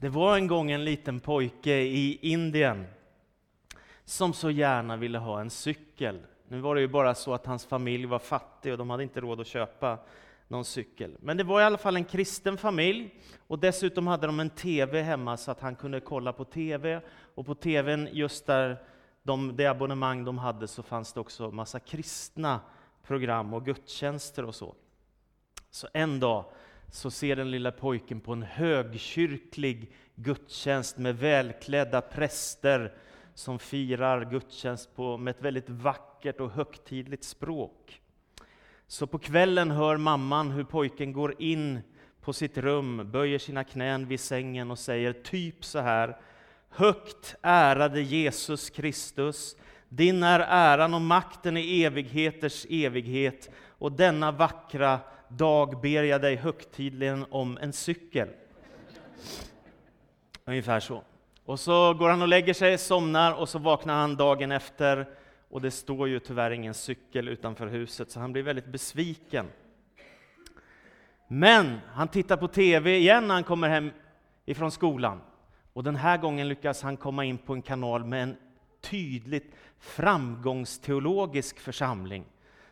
Det 0.00 0.08
var 0.08 0.36
en 0.36 0.46
gång 0.46 0.70
en 0.70 0.84
liten 0.84 1.20
pojke 1.20 1.72
i 1.72 2.18
Indien 2.22 2.86
som 4.04 4.32
så 4.32 4.50
gärna 4.50 4.96
ville 4.96 5.18
ha 5.18 5.40
en 5.40 5.50
cykel. 5.50 6.20
Nu 6.48 6.60
var 6.60 6.74
det 6.74 6.80
ju 6.80 6.88
bara 6.88 7.14
så 7.14 7.34
att 7.34 7.46
hans 7.46 7.66
familj 7.66 8.06
var 8.06 8.18
fattig 8.18 8.72
och 8.72 8.78
de 8.78 8.90
hade 8.90 9.02
inte 9.02 9.20
råd 9.20 9.40
att 9.40 9.46
köpa 9.46 9.98
någon 10.48 10.64
cykel. 10.64 11.16
Men 11.20 11.36
det 11.36 11.44
var 11.44 11.60
i 11.60 11.64
alla 11.64 11.78
fall 11.78 11.96
en 11.96 12.04
kristen 12.04 12.56
familj 12.56 13.14
och 13.46 13.58
dessutom 13.58 14.06
hade 14.06 14.26
de 14.26 14.40
en 14.40 14.50
TV 14.50 15.02
hemma 15.02 15.36
så 15.36 15.50
att 15.50 15.60
han 15.60 15.76
kunde 15.76 16.00
kolla 16.00 16.32
på 16.32 16.44
TV. 16.44 17.00
Och 17.34 17.46
på 17.46 17.54
TVn, 17.54 18.08
just 18.12 18.46
där 18.46 18.82
de, 19.22 19.56
det 19.56 19.66
abonnemang 19.66 20.24
de 20.24 20.38
hade, 20.38 20.68
så 20.68 20.82
fanns 20.82 21.12
det 21.12 21.20
också 21.20 21.50
massa 21.50 21.80
kristna 21.80 22.60
program 23.06 23.54
och 23.54 23.64
gudstjänster 23.64 24.44
och 24.44 24.54
så. 24.54 24.74
Så 25.70 25.88
en 25.92 26.20
dag 26.20 26.44
så 26.90 27.10
ser 27.10 27.36
den 27.36 27.50
lilla 27.50 27.72
pojken 27.72 28.20
på 28.20 28.32
en 28.32 28.42
högkyrklig 28.42 29.92
gudstjänst 30.14 30.98
med 30.98 31.18
välklädda 31.18 32.00
präster 32.00 32.92
som 33.34 33.58
firar 33.58 34.24
gudstjänst 34.30 34.96
på, 34.96 35.16
med 35.16 35.30
ett 35.30 35.42
väldigt 35.42 35.68
vackert 35.68 36.40
och 36.40 36.50
högtidligt 36.50 37.24
språk. 37.24 38.00
Så 38.86 39.06
på 39.06 39.18
kvällen 39.18 39.70
hör 39.70 39.96
mamman 39.96 40.50
hur 40.50 40.64
pojken 40.64 41.12
går 41.12 41.42
in 41.42 41.80
på 42.20 42.32
sitt 42.32 42.58
rum, 42.58 43.10
böjer 43.10 43.38
sina 43.38 43.64
knän 43.64 44.06
vid 44.06 44.20
sängen 44.20 44.70
och 44.70 44.78
säger 44.78 45.12
typ 45.12 45.64
så 45.64 45.78
här. 45.78 46.16
Högt 46.68 47.34
ärade 47.42 48.00
Jesus 48.00 48.70
Kristus, 48.70 49.56
din 49.88 50.22
är 50.22 50.40
äran 50.40 50.94
och 50.94 51.00
makten 51.00 51.56
i 51.56 51.82
evigheters 51.82 52.66
evighet 52.70 53.50
och 53.68 53.92
denna 53.92 54.32
vackra 54.32 55.00
dag 55.36 55.80
ber 55.80 56.02
jag 56.02 56.20
dig 56.20 56.36
högtidligen 56.36 57.26
om 57.30 57.58
en 57.58 57.72
cykel. 57.72 58.28
Ungefär 60.44 60.80
så. 60.80 61.02
Och 61.44 61.60
så 61.60 61.94
går 61.94 62.08
han 62.08 62.22
och 62.22 62.28
lägger 62.28 62.54
sig, 62.54 62.78
somnar 62.78 63.32
och 63.32 63.48
så 63.48 63.58
vaknar 63.58 63.94
han 63.94 64.16
dagen 64.16 64.52
efter 64.52 65.06
och 65.50 65.60
det 65.60 65.70
står 65.70 66.08
ju 66.08 66.20
tyvärr 66.20 66.50
ingen 66.50 66.74
cykel 66.74 67.28
utanför 67.28 67.66
huset, 67.66 68.10
så 68.10 68.20
han 68.20 68.32
blir 68.32 68.42
väldigt 68.42 68.66
besviken. 68.66 69.46
Men 71.28 71.78
han 71.86 72.08
tittar 72.08 72.36
på 72.36 72.48
TV 72.48 72.96
igen 72.96 73.28
när 73.28 73.34
han 73.34 73.44
kommer 73.44 73.68
hem 73.68 73.90
ifrån 74.44 74.70
skolan. 74.70 75.20
Och 75.72 75.84
den 75.84 75.96
här 75.96 76.18
gången 76.18 76.48
lyckas 76.48 76.82
han 76.82 76.96
komma 76.96 77.24
in 77.24 77.38
på 77.38 77.52
en 77.52 77.62
kanal 77.62 78.04
med 78.04 78.22
en 78.22 78.36
tydligt 78.80 79.54
framgångsteologisk 79.78 81.60
församling. 81.60 82.24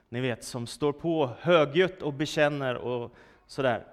Ni 0.08 0.20
vet, 0.20 0.44
som 0.44 0.66
står 0.66 0.92
på 0.92 1.30
högljutt 1.40 2.02
och 2.02 2.12
bekänner 2.12 2.74
och 2.74 3.14
sådär. 3.46 3.84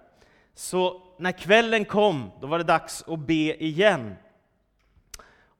Så 0.54 1.02
när 1.18 1.32
kvällen 1.32 1.86
kom, 1.86 2.32
då 2.42 2.48
var 2.48 2.58
det 2.58 2.64
dags 2.64 3.04
att 3.08 3.20
be 3.20 3.64
igen. 3.64 4.16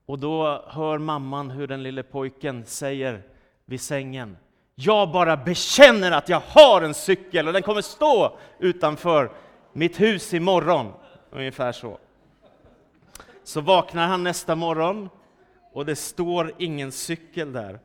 Och 0.06 0.18
då 0.18 0.64
hör 0.66 0.98
mamman 0.98 1.50
hur 1.50 1.66
den 1.66 1.82
lille 1.82 2.02
pojken 2.02 2.64
säger 2.64 3.22
vid 3.64 3.80
sängen. 3.80 4.36
Jag 4.74 5.12
bara 5.12 5.36
bekänner 5.36 6.12
att 6.12 6.28
jag 6.28 6.42
har 6.46 6.82
en 6.82 6.94
cykel 6.94 7.46
och 7.46 7.52
den 7.52 7.62
kommer 7.62 7.82
stå 7.82 8.38
utanför 8.58 9.30
mitt 9.72 10.00
hus 10.00 10.34
imorgon. 10.34 10.92
Ungefär 11.30 11.72
så. 11.72 11.98
Så 13.44 13.60
vaknar 13.60 14.06
han 14.06 14.22
nästa 14.22 14.54
morgon 14.54 15.08
och 15.72 15.86
det 15.86 15.96
står 15.96 16.52
ingen 16.58 16.92
cykel 16.92 17.52
där. 17.52 17.78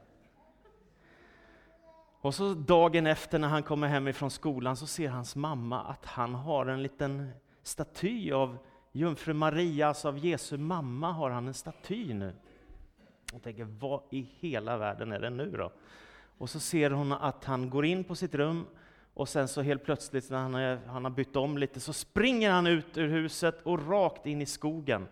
Och 2.22 2.36
så 2.36 2.54
dagen 2.54 3.08
efter 3.08 3.40
när 3.40 3.48
han 3.48 3.64
kommer 3.64 3.88
hem 3.88 4.08
ifrån 4.08 4.32
skolan 4.32 4.78
så 4.78 4.88
ser 4.88 5.10
hans 5.10 5.36
mamma 5.36 5.84
att 5.84 6.06
han 6.06 6.36
har 6.36 6.66
en 6.66 6.84
liten 6.84 7.32
staty 7.64 8.32
av 8.32 8.58
Jungfru 8.92 9.34
Maria, 9.34 9.88
alltså 9.88 10.08
av 10.08 10.18
Jesu 10.18 10.58
mamma, 10.58 11.12
har 11.12 11.30
han 11.30 11.48
en 11.48 11.54
staty 11.54 12.14
nu. 12.14 12.34
Och 13.34 13.44
tänker, 13.44 13.64
vad 13.64 14.02
i 14.10 14.22
hela 14.40 14.78
världen 14.78 15.12
är 15.12 15.20
det 15.20 15.30
nu 15.30 15.52
då? 15.52 15.72
Och 16.38 16.50
så 16.50 16.60
ser 16.60 16.92
hon 16.92 17.12
att 17.12 17.46
han 17.46 17.70
går 17.70 17.86
in 17.86 18.04
på 18.04 18.16
sitt 18.16 18.36
rum 18.36 18.66
och 19.14 19.30
sen 19.30 19.48
så 19.48 19.62
helt 19.62 19.84
plötsligt 19.84 20.30
när 20.30 20.38
han, 20.38 20.56
är, 20.56 20.80
han 20.88 21.04
har 21.04 21.12
bytt 21.12 21.36
om 21.36 21.58
lite 21.58 21.80
så 21.80 21.94
springer 21.94 22.52
han 22.52 22.68
ut 22.68 22.98
ur 22.98 23.08
huset 23.08 23.62
och 23.64 23.88
rakt 23.88 24.26
in 24.26 24.42
i 24.42 24.46
skogen. 24.46 25.08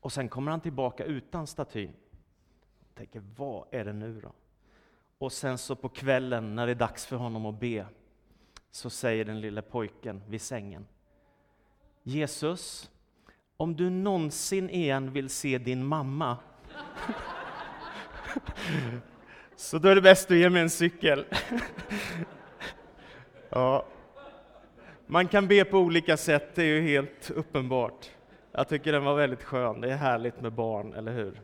Och 0.00 0.12
sen 0.12 0.28
kommer 0.28 0.50
han 0.50 0.60
tillbaka 0.60 1.04
utan 1.04 1.46
statyn. 1.46 1.92
Jag 2.88 2.94
tänker, 2.94 3.22
vad 3.36 3.66
är 3.70 3.84
det 3.84 3.92
nu 3.92 4.20
då? 4.20 4.32
Och 5.18 5.32
sen 5.32 5.58
så 5.58 5.76
på 5.76 5.88
kvällen 5.88 6.54
när 6.54 6.66
det 6.66 6.72
är 6.72 6.76
dags 6.76 7.06
för 7.06 7.16
honom 7.16 7.46
att 7.46 7.60
be, 7.60 7.86
så 8.70 8.90
säger 8.90 9.24
den 9.24 9.40
lille 9.40 9.62
pojken 9.62 10.22
vid 10.28 10.40
sängen. 10.40 10.86
Jesus, 12.02 12.90
om 13.56 13.76
du 13.76 13.90
någonsin 13.90 14.70
igen 14.70 15.12
vill 15.12 15.30
se 15.30 15.58
din 15.58 15.84
mamma, 15.84 16.36
så 19.56 19.78
då 19.78 19.88
är 19.88 19.94
det 19.94 20.02
bäst 20.02 20.28
du 20.28 20.38
ger 20.38 20.50
mig 20.50 20.62
en 20.62 20.70
cykel. 20.70 21.24
ja. 23.50 23.86
Man 25.06 25.28
kan 25.28 25.48
be 25.48 25.64
på 25.64 25.78
olika 25.78 26.16
sätt, 26.16 26.54
det 26.54 26.62
är 26.62 26.66
ju 26.66 26.80
helt 26.80 27.30
uppenbart. 27.30 28.10
Jag 28.52 28.68
tycker 28.68 28.92
den 28.92 29.04
var 29.04 29.14
väldigt 29.14 29.42
skön, 29.42 29.80
det 29.80 29.92
är 29.92 29.96
härligt 29.96 30.40
med 30.40 30.52
barn, 30.52 30.94
eller 30.94 31.12
hur? 31.12 31.40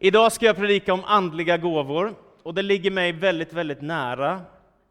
Idag 0.00 0.32
ska 0.32 0.46
jag 0.46 0.56
predika 0.56 0.92
om 0.92 1.04
andliga 1.04 1.56
gåvor, 1.56 2.14
och 2.42 2.54
det 2.54 2.62
ligger 2.62 2.90
mig 2.90 3.12
väldigt, 3.12 3.52
väldigt 3.52 3.80
nära. 3.80 4.40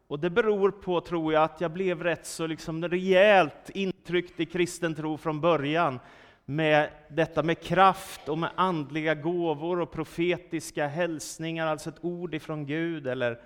Och 0.08 0.18
det 0.18 0.30
beror 0.30 0.70
på, 0.70 1.00
tror 1.00 1.32
jag, 1.32 1.42
att 1.42 1.60
jag 1.60 1.70
blev 1.70 2.02
rätt 2.02 2.26
så 2.26 2.46
liksom 2.46 2.88
rejält 2.88 3.70
intryckt 3.74 4.40
i 4.40 4.46
kristen 4.46 4.94
tro 4.94 5.16
från 5.16 5.40
början 5.40 6.00
med 6.44 6.88
detta 7.08 7.42
med 7.42 7.60
kraft 7.60 8.28
och 8.28 8.38
med 8.38 8.50
andliga 8.54 9.14
gåvor 9.14 9.80
och 9.80 9.90
profetiska 9.90 10.86
hälsningar, 10.86 11.66
alltså 11.66 11.88
ett 11.88 12.04
ord 12.04 12.34
ifrån 12.34 12.66
Gud, 12.66 13.06
eller, 13.06 13.38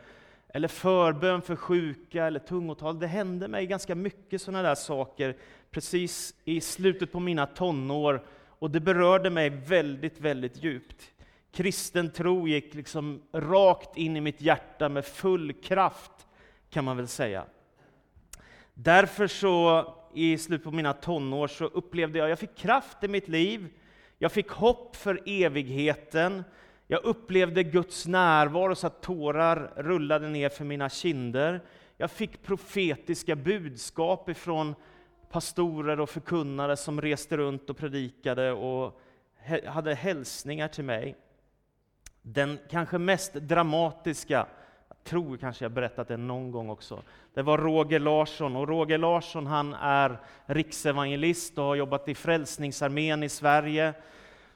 eller 0.49 0.69
förbön 0.69 1.43
för 1.43 1.56
sjuka, 1.56 2.27
eller 2.27 2.41
tungotal. 2.41 2.99
Det 2.99 3.06
hände 3.06 3.49
mig 3.49 3.67
ganska 3.67 3.94
mycket 3.94 4.43
sådana 4.43 4.62
där 4.62 4.75
saker 4.75 5.37
precis 5.71 6.34
i 6.44 6.61
slutet 6.61 7.12
på 7.12 7.21
mina 7.21 7.47
tonår, 7.47 8.23
och 8.49 8.71
det 8.71 8.81
berörde 8.81 9.31
mig 9.31 9.50
väldigt, 9.50 10.21
väldigt 10.21 10.65
djupt. 10.65 11.12
Kristen 11.53 12.11
tro 12.11 12.49
gick 12.49 12.75
liksom 12.75 13.23
rakt 13.33 13.97
in 13.97 14.17
i 14.17 14.21
mitt 14.21 14.41
hjärta 14.41 14.89
med 14.89 15.05
full 15.05 15.53
kraft, 15.53 16.27
kan 16.71 16.85
man 16.85 16.97
väl 16.97 17.09
säga. 17.09 17.45
Därför 18.75 19.27
så, 19.27 19.87
i 20.15 20.39
slutet 20.39 20.65
på 20.65 20.71
mina 20.71 20.93
tonår, 20.93 21.49
så 21.49 21.65
upplevde 21.65 22.19
jag, 22.19 22.31
jag 22.31 22.39
fick 22.39 22.57
kraft 22.57 23.05
i 23.05 23.09
mitt 23.09 23.29
liv, 23.29 23.69
jag 24.19 24.33
fick 24.33 24.51
hopp 24.51 24.97
för 24.97 25.21
evigheten, 25.27 26.45
jag 26.87 27.05
upplevde 27.05 27.62
Guds 27.62 28.07
närvaro 28.07 28.75
så 28.75 28.87
att 28.87 29.03
tårar 29.03 29.73
rullade 29.77 30.29
ner 30.29 30.49
för 30.49 30.65
mina 30.65 30.89
kinder. 30.89 31.61
Jag 31.97 32.11
fick 32.11 32.43
profetiska 32.43 33.37
budskap 33.37 34.29
ifrån 34.29 34.75
pastorer 35.31 36.01
och 36.01 36.11
förkunnare 36.11 36.77
som 36.77 37.01
reste 37.01 37.37
runt 37.37 37.71
och 37.71 37.77
predikade 37.77 38.53
och 38.53 39.01
hade 39.67 39.95
hälsningar 39.95 40.69
till 40.69 40.85
mig. 40.85 41.17
Den 42.22 42.59
kanske 42.71 42.99
mest 42.99 43.34
dramatiska, 43.34 44.47
jag 44.88 45.05
tror 45.05 45.37
kanske 45.37 45.65
jag 45.65 45.72
berättat 45.72 46.09
det 46.09 46.16
någon 46.16 46.50
gång 46.50 46.71
också, 46.71 47.03
det 47.34 47.43
var 47.43 47.59
Roger 47.59 47.99
Larsson. 47.99 48.56
Och 48.56 48.69
Roger 48.69 48.99
Larsson 48.99 49.47
han 49.47 49.75
är 49.75 50.21
riksevangelist 50.47 51.59
och 51.59 51.65
har 51.65 51.75
jobbat 51.75 52.09
i 52.09 52.15
Frälsningsarmén 52.15 53.22
i 53.22 53.28
Sverige. 53.28 53.94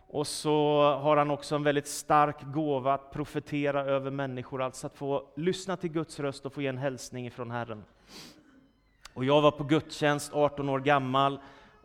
Och 0.09 0.27
så 0.27 0.81
har 1.03 1.17
han 1.17 1.31
också 1.31 1.55
en 1.55 1.63
väldigt 1.63 1.89
stark 1.89 2.37
gåva 2.43 2.95
att 2.95 3.11
profetera 3.11 3.85
över 3.85 4.11
människor, 4.11 4.63
alltså 4.63 4.87
att 4.87 4.97
få 4.97 5.29
lyssna 5.37 5.77
till 5.77 5.91
Guds 5.91 6.21
röst 6.21 6.47
och 6.47 6.53
få 6.53 6.63
ge 6.63 6.69
en 6.69 6.79
hälsning 6.79 7.27
ifrån 7.27 7.51
Herren. 7.51 7.85
Och 9.15 9.25
jag 9.25 9.43
var 9.43 9.51
på 9.51 9.65
gudstjänst, 9.65 10.33
18 10.35 10.69
år 10.69 10.81
gammal, 10.81 11.39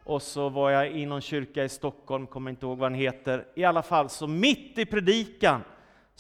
och 0.04 0.22
så 0.22 0.50
var 0.50 0.70
jag 0.70 0.92
i 0.92 1.06
någon 1.06 1.22
kyrka 1.22 1.64
i 1.64 1.70
Stockholm, 1.70 2.28
kommer 2.28 2.52
inte 2.52 2.66
ihåg 2.66 2.78
vad 2.78 2.92
den 2.92 3.00
heter. 3.00 3.48
I 3.56 3.64
alla 3.64 3.82
fall, 3.82 4.10
så 4.10 4.28
mitt 4.28 4.78
i 4.78 4.86
predikan 4.86 5.62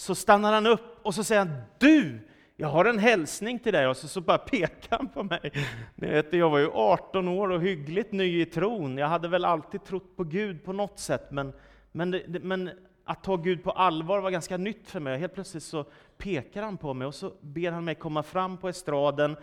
så 0.02 0.16
stannar 0.16 0.54
han 0.54 0.66
upp 0.66 1.00
och 1.02 1.16
så 1.16 1.24
säger 1.24 1.46
han 1.46 1.62
Du! 1.78 2.20
Jag 2.56 2.68
har 2.68 2.86
en 2.86 3.00
hälsning 3.00 3.60
till 3.60 3.74
dig. 3.74 3.88
Och 3.88 3.98
så, 3.98 4.08
så 4.08 4.22
bara 4.22 4.38
pekar 4.38 4.98
han 4.98 5.08
på 5.08 5.24
mig. 5.24 5.52
Ni 5.96 6.08
vet, 6.08 6.34
jag 6.34 6.50
var 6.50 6.60
ju 6.60 6.70
18 6.74 7.28
år 7.28 7.52
och 7.52 7.62
hyggligt 7.62 8.12
ny 8.12 8.42
i 8.42 8.46
tron. 8.46 8.98
Jag 8.98 9.08
hade 9.08 9.28
väl 9.28 9.46
alltid 9.46 9.84
trott 9.84 10.18
på 10.18 10.24
Gud 10.24 10.64
på 10.64 10.74
något 10.74 11.00
sätt, 11.00 11.32
men, 11.32 11.54
men, 11.92 12.22
men 12.28 12.70
att 13.06 13.24
ta 13.24 13.36
Gud 13.36 13.64
på 13.64 13.72
allvar 13.72 14.20
var 14.20 14.32
ganska 14.32 14.58
nytt 14.58 14.90
för 14.90 15.00
mig. 15.00 15.18
Helt 15.18 15.34
plötsligt 15.34 15.64
så 15.64 15.86
pekar 16.18 16.64
han 16.64 16.78
på 16.78 16.94
mig 16.94 17.08
och 17.08 17.16
så 17.16 17.32
ber 17.42 17.72
han 17.72 17.86
mig 17.86 17.96
komma 17.96 18.24
fram 18.24 18.58
på 18.58 18.70
estraden 18.70 19.36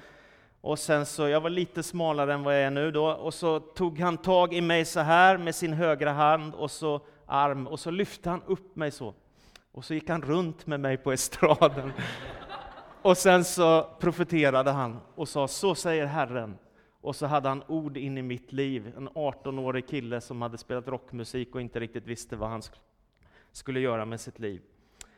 och 0.60 0.78
sen 0.78 1.06
så, 1.06 1.28
jag 1.28 1.40
var 1.40 1.50
lite 1.50 1.82
smalare 1.82 2.34
än 2.34 2.43
vad 2.43 2.55
jag 2.55 2.62
är 2.62 2.70
nu 2.70 2.90
då, 2.90 3.06
och 3.06 3.34
så 3.34 3.60
tog 3.60 3.99
han 3.99 4.16
tag 4.16 4.55
i 4.55 4.60
mig 4.60 4.84
så 4.84 5.00
här 5.00 5.38
med 5.38 5.55
sin 5.55 5.72
högra 5.72 6.12
hand 6.12 6.55
och 6.55 6.70
så 6.70 7.00
arm, 7.26 7.66
och 7.66 7.81
så 7.81 7.90
lyfte 7.90 8.31
han 8.31 8.43
upp 8.46 8.76
mig 8.76 8.90
så. 8.90 9.14
Och 9.73 9.85
så 9.85 9.94
gick 9.94 10.09
han 10.09 10.23
runt 10.23 10.67
med 10.67 10.81
mig 10.81 10.97
på 10.97 11.12
estraden. 11.12 11.93
Och 13.03 13.17
sen 13.17 13.44
så 13.44 13.82
profeterade 14.00 14.70
han 14.70 14.99
och 15.15 15.29
sa, 15.29 15.49
så 15.49 15.75
säger 15.75 16.06
Herren, 16.06 16.59
Och 17.00 17.17
så 17.17 17.26
hade 17.26 17.49
han 17.49 17.62
ord 17.67 17.97
in 17.97 18.19
i 18.19 18.23
mitt 18.23 18.53
liv, 18.53 18.93
en 18.97 19.09
18-årig 19.09 19.88
kille 19.88 20.20
som 20.20 20.43
hade 20.43 20.59
spelat 20.59 20.88
rockmusik 20.88 21.55
och 21.55 21.61
inte 21.61 21.81
riktigt 21.81 22.06
visste 22.06 22.37
vad 22.37 22.49
han 22.49 22.62
skulle 23.53 23.81
göra 23.81 24.05
med 24.05 24.20
sitt 24.20 24.38
liv. 24.38 24.62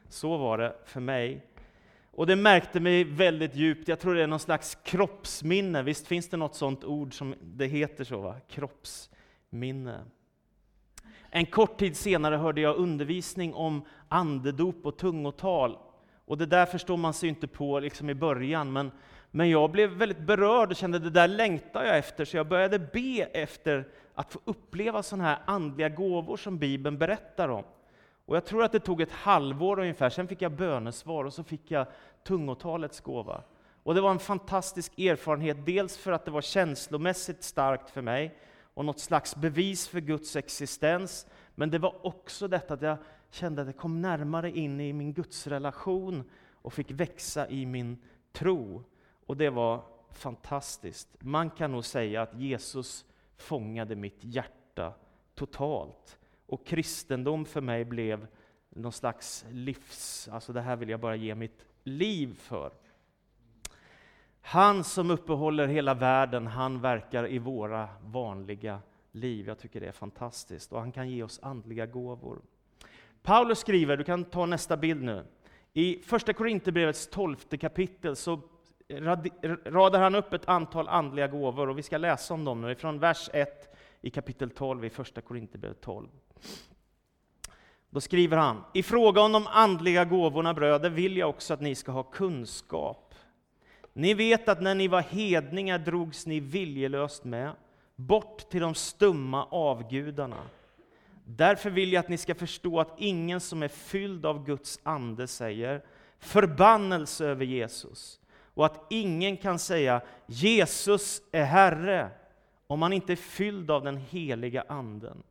Så 0.08 0.36
var 0.36 0.58
det 0.58 0.76
för 0.84 1.00
mig. 1.00 1.46
Och 2.10 2.26
det 2.26 2.36
märkte 2.36 2.80
mig 2.80 3.04
väldigt 3.04 3.54
djupt, 3.54 3.88
jag 3.88 4.00
tror 4.00 4.14
det 4.14 4.22
är 4.22 4.26
någon 4.26 4.38
slags 4.40 4.74
kroppsminne, 4.74 5.82
visst 5.82 6.06
finns 6.06 6.28
det 6.28 6.36
något 6.36 6.54
sånt 6.54 6.84
ord 6.84 7.14
som 7.14 7.34
det 7.40 7.66
heter 7.66 8.04
så? 8.04 8.20
Va? 8.20 8.36
Kroppsminne. 8.48 10.04
En 11.30 11.46
kort 11.46 11.78
tid 11.78 11.96
senare 11.96 12.36
hörde 12.36 12.60
jag 12.60 12.76
undervisning 12.76 13.54
om 13.54 13.82
andedop 14.08 14.86
och 14.86 14.96
tungotal. 14.96 15.78
Och 16.26 16.38
det 16.38 16.46
där 16.46 16.66
förstår 16.66 16.96
man 16.96 17.14
sig 17.14 17.28
inte 17.28 17.46
på 17.46 17.80
liksom 17.80 18.10
i 18.10 18.14
början, 18.14 18.72
men, 18.72 18.90
men 19.30 19.50
jag 19.50 19.70
blev 19.70 19.90
väldigt 19.90 20.20
berörd 20.20 20.70
och 20.70 20.76
kände 20.76 20.98
det 20.98 21.10
där 21.10 21.28
längtar 21.28 21.84
jag 21.84 21.98
efter, 21.98 22.24
så 22.24 22.36
jag 22.36 22.48
började 22.48 22.78
be 22.78 23.28
efter 23.32 23.88
att 24.14 24.32
få 24.32 24.40
uppleva 24.44 25.02
sådana 25.02 25.24
här 25.24 25.38
andliga 25.44 25.88
gåvor 25.88 26.36
som 26.36 26.58
Bibeln 26.58 26.98
berättar 26.98 27.48
om. 27.48 27.64
Och 28.26 28.36
jag 28.36 28.44
tror 28.44 28.62
att 28.62 28.72
det 28.72 28.80
tog 28.80 29.00
ett 29.00 29.12
halvår 29.12 29.78
ungefär, 29.80 30.10
sen 30.10 30.28
fick 30.28 30.42
jag 30.42 30.52
bönesvar 30.52 31.24
och 31.24 31.32
så 31.32 31.44
fick 31.44 31.70
jag 31.70 31.86
tungotalets 32.24 33.00
gåva. 33.00 33.42
Och 33.82 33.94
det 33.94 34.00
var 34.00 34.10
en 34.10 34.18
fantastisk 34.18 34.98
erfarenhet, 34.98 35.66
dels 35.66 35.98
för 35.98 36.12
att 36.12 36.24
det 36.24 36.30
var 36.30 36.40
känslomässigt 36.40 37.42
starkt 37.42 37.90
för 37.90 38.02
mig, 38.02 38.38
och 38.80 38.86
något 38.86 39.00
slags 39.00 39.36
bevis 39.36 39.88
för 39.88 40.00
Guds 40.00 40.36
existens. 40.36 41.26
Men 41.54 41.70
det 41.70 41.78
var 41.78 42.06
också 42.06 42.48
detta 42.48 42.74
att 42.74 42.82
jag 42.82 42.98
kände 43.30 43.62
att 43.62 43.68
jag 43.68 43.76
kom 43.76 44.02
närmare 44.02 44.50
in 44.50 44.80
i 44.80 44.92
min 44.92 45.12
gudsrelation 45.12 46.30
och 46.54 46.72
fick 46.72 46.90
växa 46.90 47.48
i 47.48 47.66
min 47.66 47.98
tro. 48.32 48.84
Och 49.26 49.36
det 49.36 49.50
var 49.50 49.84
fantastiskt. 50.12 51.08
Man 51.18 51.50
kan 51.50 51.72
nog 51.72 51.84
säga 51.84 52.22
att 52.22 52.34
Jesus 52.34 53.04
fångade 53.36 53.96
mitt 53.96 54.18
hjärta 54.20 54.94
totalt. 55.34 56.18
Och 56.46 56.66
kristendom 56.66 57.44
för 57.44 57.60
mig 57.60 57.84
blev 57.84 58.26
någon 58.68 58.92
slags 58.92 59.44
livs, 59.50 60.28
alltså 60.28 60.52
det 60.52 60.60
här 60.60 60.76
vill 60.76 60.88
jag 60.88 61.00
bara 61.00 61.16
ge 61.16 61.34
mitt 61.34 61.66
liv 61.84 62.34
för. 62.34 62.72
Han 64.50 64.84
som 64.84 65.10
uppehåller 65.10 65.66
hela 65.66 65.94
världen, 65.94 66.46
han 66.46 66.80
verkar 66.80 67.28
i 67.28 67.38
våra 67.38 67.88
vanliga 68.04 68.80
liv. 69.12 69.48
Jag 69.48 69.58
tycker 69.58 69.80
det 69.80 69.86
är 69.86 69.92
fantastiskt. 69.92 70.72
Och 70.72 70.80
han 70.80 70.92
kan 70.92 71.10
ge 71.10 71.22
oss 71.22 71.40
andliga 71.42 71.86
gåvor. 71.86 72.40
Paulus 73.22 73.58
skriver, 73.58 73.96
du 73.96 74.04
kan 74.04 74.24
ta 74.24 74.46
nästa 74.46 74.76
bild 74.76 75.02
nu. 75.02 75.24
I 75.72 75.98
första 76.02 76.32
Korinthierbrevets 76.32 77.08
tolfte 77.10 77.58
kapitel 77.58 78.16
så 78.16 78.40
radar 79.64 80.00
han 80.00 80.14
upp 80.14 80.32
ett 80.32 80.48
antal 80.48 80.88
andliga 80.88 81.28
gåvor 81.28 81.68
och 81.68 81.78
vi 81.78 81.82
ska 81.82 81.98
läsa 81.98 82.34
om 82.34 82.44
dem 82.44 82.60
nu 82.60 82.74
från 82.74 82.98
vers 82.98 83.30
1 83.32 83.76
i 84.00 84.10
kapitel 84.10 84.50
12 84.50 84.84
i 84.84 84.90
första 84.90 85.20
Korinthierbrevet 85.20 85.80
12. 85.80 86.08
Då 87.90 88.00
skriver 88.00 88.36
han, 88.36 88.64
i 88.74 88.82
fråga 88.82 89.20
om 89.20 89.32
de 89.32 89.46
andliga 89.46 90.04
gåvorna 90.04 90.54
bröder 90.54 90.90
vill 90.90 91.16
jag 91.16 91.28
också 91.28 91.54
att 91.54 91.60
ni 91.60 91.74
ska 91.74 91.92
ha 91.92 92.02
kunskap. 92.02 93.09
Ni 94.00 94.14
vet 94.14 94.48
att 94.48 94.62
när 94.62 94.74
ni 94.74 94.88
var 94.88 95.00
hedningar 95.00 95.78
drogs 95.78 96.26
ni 96.26 96.40
viljelöst 96.40 97.24
med, 97.24 97.52
bort 97.96 98.50
till 98.50 98.60
de 98.60 98.74
stumma 98.74 99.44
avgudarna. 99.44 100.42
Därför 101.24 101.70
vill 101.70 101.92
jag 101.92 102.00
att 102.00 102.08
ni 102.08 102.16
ska 102.16 102.34
förstå 102.34 102.80
att 102.80 102.94
ingen 102.98 103.40
som 103.40 103.62
är 103.62 103.68
fylld 103.68 104.26
av 104.26 104.44
Guds 104.46 104.80
ande 104.82 105.26
säger 105.26 105.82
förbannelse 106.18 107.26
över 107.26 107.44
Jesus, 107.44 108.20
och 108.54 108.66
att 108.66 108.86
ingen 108.90 109.36
kan 109.36 109.58
säga 109.58 110.00
Jesus 110.26 111.22
är 111.32 111.44
Herre, 111.44 112.10
om 112.66 112.78
man 112.78 112.92
inte 112.92 113.12
är 113.12 113.16
fylld 113.16 113.70
av 113.70 113.84
den 113.84 113.96
heliga 113.96 114.64
Anden. 114.68 115.22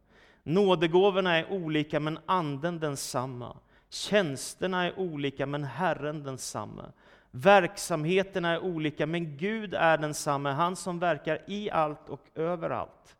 Nådegåvorna 0.43 1.37
är 1.37 1.51
olika, 1.51 1.99
men 1.99 2.19
Anden 2.25 2.79
densamma. 2.79 3.57
Tjänsterna 3.89 4.85
är 4.85 4.99
olika, 4.99 5.45
men 5.45 5.63
Herren 5.63 6.23
densamma. 6.23 6.85
Verksamheterna 7.31 8.49
är 8.49 8.59
olika, 8.59 9.05
men 9.05 9.37
Gud 9.37 9.73
är 9.73 9.97
densamme, 9.97 10.49
han 10.49 10.75
som 10.75 10.99
verkar 10.99 11.41
i 11.47 11.71
allt 11.71 12.09
och 12.09 12.21
överallt. 12.35 13.15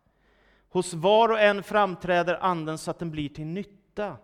Hos 0.68 0.94
var 0.94 1.28
och 1.28 1.40
en 1.40 1.62
framträder 1.62 2.38
Anden 2.40 2.78
så 2.78 2.90
att 2.90 2.98
den 2.98 3.10
blir 3.10 3.28
till 3.28 3.46
nytta. 3.46 4.16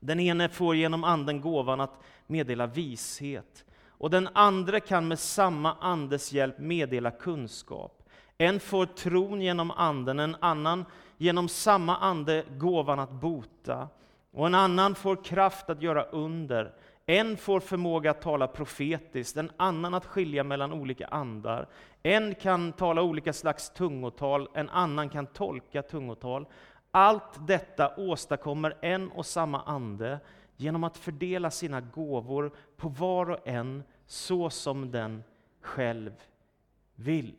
Den 0.00 0.20
ene 0.20 0.48
får 0.48 0.76
genom 0.76 1.04
Anden 1.04 1.40
gåvan 1.40 1.80
att 1.80 2.02
meddela 2.26 2.66
vishet, 2.66 3.64
och 3.88 4.10
den 4.10 4.28
andra 4.32 4.80
kan 4.80 5.08
med 5.08 5.18
samma 5.18 5.76
Andes 5.80 6.32
hjälp 6.32 6.58
meddela 6.58 7.10
kunskap. 7.10 8.02
En 8.38 8.60
får 8.60 8.86
tron 8.86 9.40
genom 9.42 9.70
Anden, 9.70 10.20
en 10.20 10.36
annan 10.40 10.84
genom 11.16 11.48
samma 11.48 11.96
Ande 11.96 12.44
gåvan 12.50 12.98
att 12.98 13.10
bota, 13.10 13.88
och 14.32 14.46
en 14.46 14.54
annan 14.54 14.94
får 14.94 15.24
kraft 15.24 15.70
att 15.70 15.82
göra 15.82 16.02
under, 16.02 16.72
en 17.06 17.36
får 17.36 17.60
förmåga 17.60 18.10
att 18.10 18.22
tala 18.22 18.46
profetiskt, 18.46 19.36
en 19.36 19.50
annan 19.56 19.94
att 19.94 20.06
skilja 20.06 20.44
mellan 20.44 20.72
olika 20.72 21.06
andar. 21.06 21.68
En 22.02 22.34
kan 22.34 22.72
tala 22.72 23.02
olika 23.02 23.32
slags 23.32 23.70
tungotal, 23.70 24.48
en 24.54 24.70
annan 24.70 25.08
kan 25.08 25.26
tolka 25.26 25.82
tungotal. 25.82 26.46
Allt 26.90 27.46
detta 27.46 27.96
åstadkommer 27.96 28.76
en 28.82 29.10
och 29.10 29.26
samma 29.26 29.62
ande 29.62 30.20
genom 30.56 30.84
att 30.84 30.96
fördela 30.96 31.50
sina 31.50 31.80
gåvor 31.80 32.52
på 32.76 32.88
var 32.88 33.30
och 33.30 33.48
en 33.48 33.82
så 34.06 34.50
som 34.50 34.90
den 34.90 35.24
själv 35.60 36.12
vill. 36.94 37.34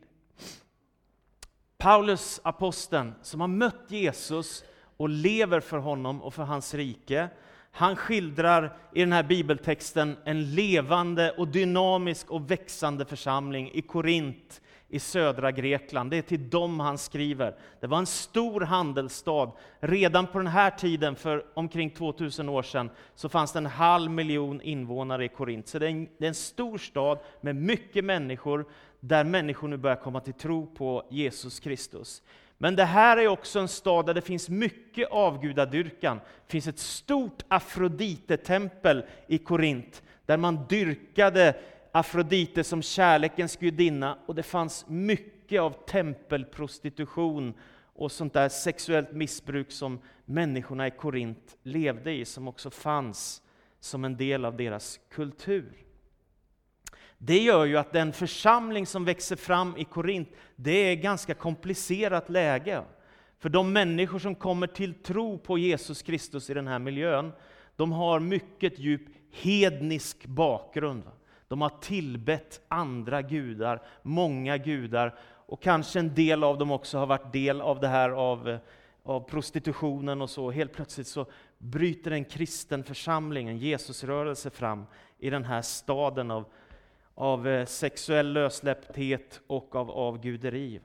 Paulus, 1.78 2.40
aposteln, 2.44 3.14
som 3.22 3.40
har 3.40 3.48
mött 3.48 3.84
Jesus 3.88 4.64
och 4.96 5.08
lever 5.08 5.60
för 5.60 5.78
honom 5.78 6.22
och 6.22 6.34
för 6.34 6.42
hans 6.42 6.74
rike, 6.74 7.28
han 7.78 7.96
skildrar 7.96 8.76
i 8.92 9.00
den 9.00 9.12
här 9.12 9.22
bibeltexten 9.22 10.16
en 10.24 10.54
levande 10.54 11.30
och 11.30 11.48
dynamisk 11.48 12.30
och 12.30 12.50
växande 12.50 13.04
församling 13.04 13.70
i 13.72 13.82
Korint 13.82 14.60
i 14.88 14.98
södra 14.98 15.52
Grekland. 15.52 16.10
Det 16.10 16.16
är 16.16 16.22
till 16.22 16.50
dem 16.50 16.80
han 16.80 16.98
skriver. 16.98 17.54
Det 17.80 17.86
var 17.86 17.98
en 17.98 18.06
stor 18.06 18.60
handelsstad. 18.60 19.52
Redan 19.80 20.26
på 20.26 20.38
den 20.38 20.46
här 20.46 20.70
tiden, 20.70 21.16
för 21.16 21.44
omkring 21.54 21.90
2000 21.90 22.48
år 22.48 22.62
sedan, 22.62 22.90
så 23.14 23.28
fanns 23.28 23.52
det 23.52 23.58
en 23.58 23.66
halv 23.66 24.10
miljon 24.10 24.60
invånare 24.60 25.24
i 25.24 25.28
Korint. 25.28 25.68
Så 25.68 25.78
det 25.78 25.86
är, 25.86 25.90
en, 25.90 26.08
det 26.18 26.24
är 26.24 26.28
en 26.28 26.34
stor 26.34 26.78
stad 26.78 27.18
med 27.40 27.56
mycket 27.56 28.04
människor, 28.04 28.66
där 29.00 29.24
människor 29.24 29.68
nu 29.68 29.76
börjar 29.76 29.96
komma 29.96 30.20
till 30.20 30.32
tro 30.34 30.66
på 30.66 31.06
Jesus 31.10 31.60
Kristus. 31.60 32.22
Men 32.58 32.76
det 32.76 32.84
här 32.84 33.16
är 33.16 33.28
också 33.28 33.58
en 33.58 33.68
stad 33.68 34.06
där 34.06 34.14
det 34.14 34.20
finns 34.20 34.48
mycket 34.48 35.10
avgudadyrkan. 35.10 36.16
Det 36.46 36.52
finns 36.52 36.66
ett 36.66 36.78
stort 36.78 37.42
Afrodite-tempel 37.48 39.04
i 39.26 39.38
Korint, 39.38 40.02
där 40.26 40.36
man 40.36 40.66
dyrkade 40.68 41.54
Afrodite 41.92 42.64
som 42.64 42.82
kärlekens 42.82 43.56
gudinna, 43.56 44.18
och 44.26 44.34
det 44.34 44.42
fanns 44.42 44.84
mycket 44.88 45.60
av 45.60 45.70
tempelprostitution 45.86 47.54
och 47.94 48.12
sånt 48.12 48.32
där 48.32 48.48
sexuellt 48.48 49.12
missbruk 49.12 49.72
som 49.72 50.00
människorna 50.24 50.86
i 50.86 50.90
Korint 50.90 51.56
levde 51.62 52.12
i, 52.12 52.24
som 52.24 52.48
också 52.48 52.70
fanns 52.70 53.42
som 53.80 54.04
en 54.04 54.16
del 54.16 54.44
av 54.44 54.56
deras 54.56 55.00
kultur. 55.10 55.72
Det 57.18 57.38
gör 57.38 57.64
ju 57.64 57.76
att 57.76 57.92
den 57.92 58.12
församling 58.12 58.86
som 58.86 59.04
växer 59.04 59.36
fram 59.36 59.76
i 59.76 59.84
Korint, 59.84 60.28
det 60.56 60.70
är 60.70 60.92
ett 60.92 61.02
ganska 61.02 61.34
komplicerat 61.34 62.28
läge. 62.28 62.82
För 63.38 63.48
de 63.48 63.72
människor 63.72 64.18
som 64.18 64.34
kommer 64.34 64.66
till 64.66 64.94
tro 64.94 65.38
på 65.38 65.58
Jesus 65.58 66.02
Kristus 66.02 66.50
i 66.50 66.54
den 66.54 66.66
här 66.66 66.78
miljön, 66.78 67.32
de 67.76 67.92
har 67.92 68.20
mycket 68.20 68.78
djup 68.78 69.02
hednisk 69.32 70.26
bakgrund. 70.26 71.02
De 71.48 71.60
har 71.60 71.72
tillbett 71.80 72.60
andra 72.68 73.22
gudar, 73.22 73.82
många 74.02 74.56
gudar, 74.56 75.18
och 75.46 75.62
kanske 75.62 75.98
en 75.98 76.14
del 76.14 76.44
av 76.44 76.58
dem 76.58 76.70
också 76.70 76.98
har 76.98 77.06
varit 77.06 77.32
del 77.32 77.60
av 77.60 77.80
det 77.80 77.88
här 77.88 78.10
av, 78.10 78.58
av 79.02 79.20
prostitutionen 79.20 80.22
och 80.22 80.30
så. 80.30 80.50
Helt 80.50 80.72
plötsligt 80.72 81.06
så 81.06 81.26
bryter 81.58 82.10
en 82.10 82.24
kristen 82.24 82.84
församling, 82.84 83.48
en 83.48 83.58
Jesusrörelse 83.58 84.50
fram 84.50 84.86
i 85.18 85.30
den 85.30 85.44
här 85.44 85.62
staden 85.62 86.30
av 86.30 86.44
av 87.20 87.48
eh, 87.48 87.66
sexuell 87.66 88.32
lössläppthet 88.32 89.40
och 89.46 89.76
av 89.76 89.90
avguderi. 89.90 90.80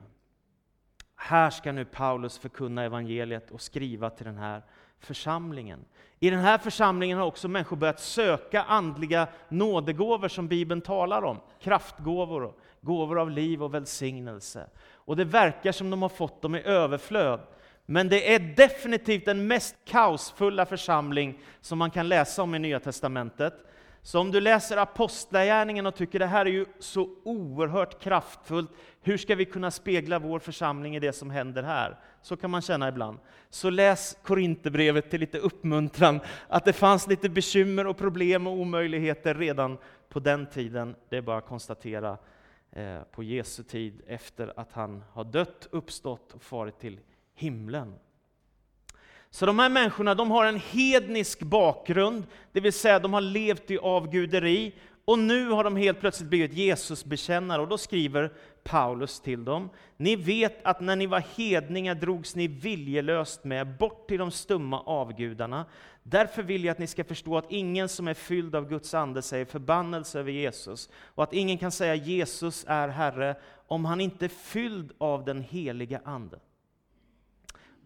Här 1.16 1.50
ska 1.50 1.72
nu 1.72 1.86
Paulus 1.86 2.38
förkunna 2.38 2.84
evangeliet 2.84 3.52
och 3.52 3.62
skriva 3.62 4.10
till 4.10 4.26
den 4.26 4.38
här 4.38 4.62
församlingen. 5.00 5.86
I 6.20 6.30
den 6.30 6.40
här 6.40 6.58
församlingen 6.58 7.18
har 7.18 7.26
också 7.26 7.48
människor 7.48 7.78
börjat 7.78 8.00
söka 8.00 8.64
andliga 8.64 9.28
nådegåvor 9.50 10.28
som 10.28 10.48
Bibeln 10.48 10.82
talar 10.82 11.24
om. 11.24 11.40
Kraftgåvor, 11.62 12.54
gåvor 12.82 13.20
av 13.20 13.32
liv 13.32 13.64
och 13.64 13.74
välsignelse. 13.74 14.68
Och 14.94 15.16
det 15.16 15.26
verkar 15.26 15.72
som 15.72 15.90
de 15.90 16.02
har 16.02 16.10
fått 16.10 16.42
dem 16.42 16.56
i 16.56 16.62
överflöd. 16.64 17.40
Men 17.86 18.10
det 18.10 18.36
är 18.36 18.40
definitivt 18.40 19.26
den 19.26 19.48
mest 19.48 19.76
kaosfulla 19.86 20.66
församling 20.66 21.40
som 21.62 21.78
man 21.78 21.92
kan 21.92 22.08
läsa 22.08 22.44
om 22.44 22.56
i 22.56 22.60
Nya 22.60 22.80
Testamentet. 22.80 23.54
Så 24.06 24.20
om 24.20 24.32
du 24.32 24.42
läser 24.42 24.78
Apostlagärningen 24.78 25.86
och 25.86 25.96
tycker 25.96 26.20
det 26.20 26.26
här 26.26 26.46
är 26.46 26.50
ju 26.50 26.66
så 26.80 27.10
oerhört 27.24 28.02
kraftfullt, 28.02 28.72
hur 29.02 29.18
ska 29.18 29.36
vi 29.36 29.46
kunna 29.46 29.72
spegla 29.72 30.20
vår 30.20 30.40
församling 30.40 30.96
i 30.96 31.00
det 31.00 31.14
som 31.14 31.30
händer 31.30 31.64
här? 31.64 32.00
Så 32.22 32.38
kan 32.38 32.52
man 32.52 32.62
känna 32.62 32.88
ibland. 32.88 33.20
Så 33.50 33.70
läs 33.70 34.18
Korinthierbrevet 34.24 35.10
till 35.10 35.20
lite 35.20 35.38
uppmuntran, 35.40 36.20
att 36.48 36.66
det 36.66 36.74
fanns 36.74 37.08
lite 37.08 37.30
bekymmer 37.30 37.88
och 37.88 37.98
problem 37.98 38.48
och 38.48 38.54
omöjligheter 38.54 39.34
redan 39.36 39.78
på 40.10 40.20
den 40.20 40.46
tiden. 40.46 40.96
Det 41.10 41.18
är 41.18 41.22
bara 41.22 41.38
att 41.38 41.48
konstatera 41.48 42.18
eh, 42.72 43.02
på 43.12 43.24
Jesu 43.24 43.64
tid, 43.64 44.02
efter 44.08 44.54
att 44.56 44.74
han 44.74 45.04
har 45.12 45.24
dött, 45.24 45.68
uppstått 45.72 46.34
och 46.34 46.44
farit 46.44 46.80
till 46.80 47.00
himlen. 47.36 47.96
Så 49.34 49.46
de 49.46 49.60
här 49.60 49.70
människorna 49.70 50.16
de 50.16 50.32
har 50.32 50.46
en 50.46 50.60
hednisk 50.60 51.40
bakgrund, 51.40 52.24
det 52.52 52.60
vill 52.60 52.74
säga 52.74 53.00
de 53.00 53.14
har 53.14 53.22
levt 53.22 53.72
i 53.72 53.78
avguderi, 53.78 54.74
och 55.06 55.20
nu 55.20 55.50
har 55.50 55.64
de 55.64 55.76
helt 55.76 56.00
plötsligt 56.00 56.30
blivit 56.30 56.54
Jesusbekännare, 56.54 57.62
och 57.62 57.68
då 57.68 57.78
skriver 57.78 58.34
Paulus 58.64 59.20
till 59.20 59.46
dem. 59.46 59.70
Ni 59.98 60.16
vet 60.16 60.66
att 60.66 60.82
när 60.82 60.96
ni 60.96 61.06
var 61.06 61.24
hedningar 61.38 61.96
drogs 61.96 62.36
ni 62.36 62.48
viljelöst 62.48 63.44
med 63.44 63.78
bort 63.78 64.08
till 64.08 64.20
de 64.20 64.32
stumma 64.32 64.82
avgudarna. 64.82 65.66
Därför 66.04 66.44
vill 66.44 66.64
jag 66.64 66.72
att 66.72 66.80
ni 66.80 66.88
ska 66.88 67.04
förstå 67.04 67.38
att 67.38 67.52
ingen 67.52 67.90
som 67.90 68.08
är 68.08 68.14
fylld 68.14 68.56
av 68.56 68.70
Guds 68.70 68.94
ande 68.94 69.22
säger 69.22 69.46
förbannelse 69.46 70.20
över 70.20 70.32
Jesus, 70.32 70.90
och 71.16 71.24
att 71.24 71.34
ingen 71.34 71.58
kan 71.58 71.72
säga 71.72 71.96
Jesus 71.96 72.66
är 72.68 72.88
Herre 72.88 73.36
om 73.68 73.86
han 73.86 74.02
inte 74.02 74.26
är 74.26 74.30
fylld 74.30 74.92
av 74.98 75.26
den 75.26 75.42
heliga 75.42 76.02
Ande. 76.06 76.40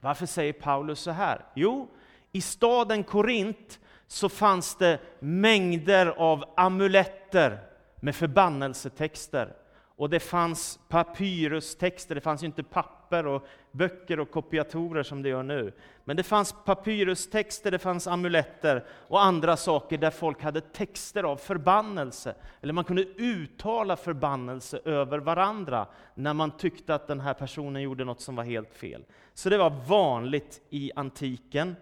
Varför 0.01 0.25
säger 0.25 0.53
Paulus 0.53 0.99
så 0.99 1.11
här? 1.11 1.45
Jo, 1.55 1.91
i 2.31 2.41
staden 2.41 3.03
Korint 3.03 3.79
så 4.07 4.29
fanns 4.29 4.75
det 4.75 4.99
mängder 5.19 6.05
av 6.05 6.53
amuletter 6.57 7.59
med 7.95 8.15
förbannelsetexter. 8.15 9.53
Och 9.97 10.09
det 10.09 10.19
fanns 10.19 10.79
papyrustexter, 10.87 12.15
det 12.15 12.21
fanns 12.21 12.43
ju 12.43 12.45
inte 12.45 12.63
papper 12.63 13.27
och 13.27 13.47
böcker 13.71 14.19
och 14.19 14.31
kopiatorer 14.31 15.03
som 15.03 15.21
det 15.21 15.29
gör 15.29 15.43
nu. 15.43 15.73
Men 16.03 16.17
det 16.17 16.23
fanns 16.23 16.55
papyrustexter, 16.65 17.71
det 17.71 17.79
fanns 17.79 18.07
amuletter 18.07 18.85
och 19.07 19.23
andra 19.23 19.57
saker 19.57 19.97
där 19.97 20.11
folk 20.11 20.41
hade 20.41 20.61
texter 20.61 21.23
av 21.23 21.37
förbannelse. 21.37 22.35
Eller 22.61 22.73
man 22.73 22.83
kunde 22.83 23.03
uttala 23.03 23.95
förbannelse 23.95 24.79
över 24.85 25.19
varandra 25.19 25.87
när 26.15 26.33
man 26.33 26.51
tyckte 26.51 26.95
att 26.95 27.07
den 27.07 27.19
här 27.19 27.33
personen 27.33 27.81
gjorde 27.81 28.05
något 28.05 28.21
som 28.21 28.35
var 28.35 28.43
helt 28.43 28.73
fel. 28.73 29.05
Så 29.33 29.49
det 29.49 29.57
var 29.57 29.69
vanligt 29.87 30.61
i 30.69 30.91
antiken. 30.95 31.75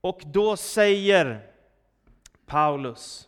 Och 0.00 0.22
då 0.26 0.56
säger 0.56 1.40
Paulus 2.46 3.27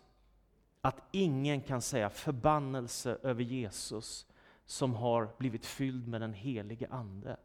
att 0.80 1.02
ingen 1.10 1.60
kan 1.60 1.82
säga 1.82 2.10
förbannelse 2.10 3.18
över 3.22 3.44
Jesus 3.44 4.26
som 4.66 4.94
har 4.94 5.28
blivit 5.38 5.66
fylld 5.66 6.08
med 6.08 6.20
den 6.20 6.32
helige 6.32 6.88
Ande. 6.90 7.37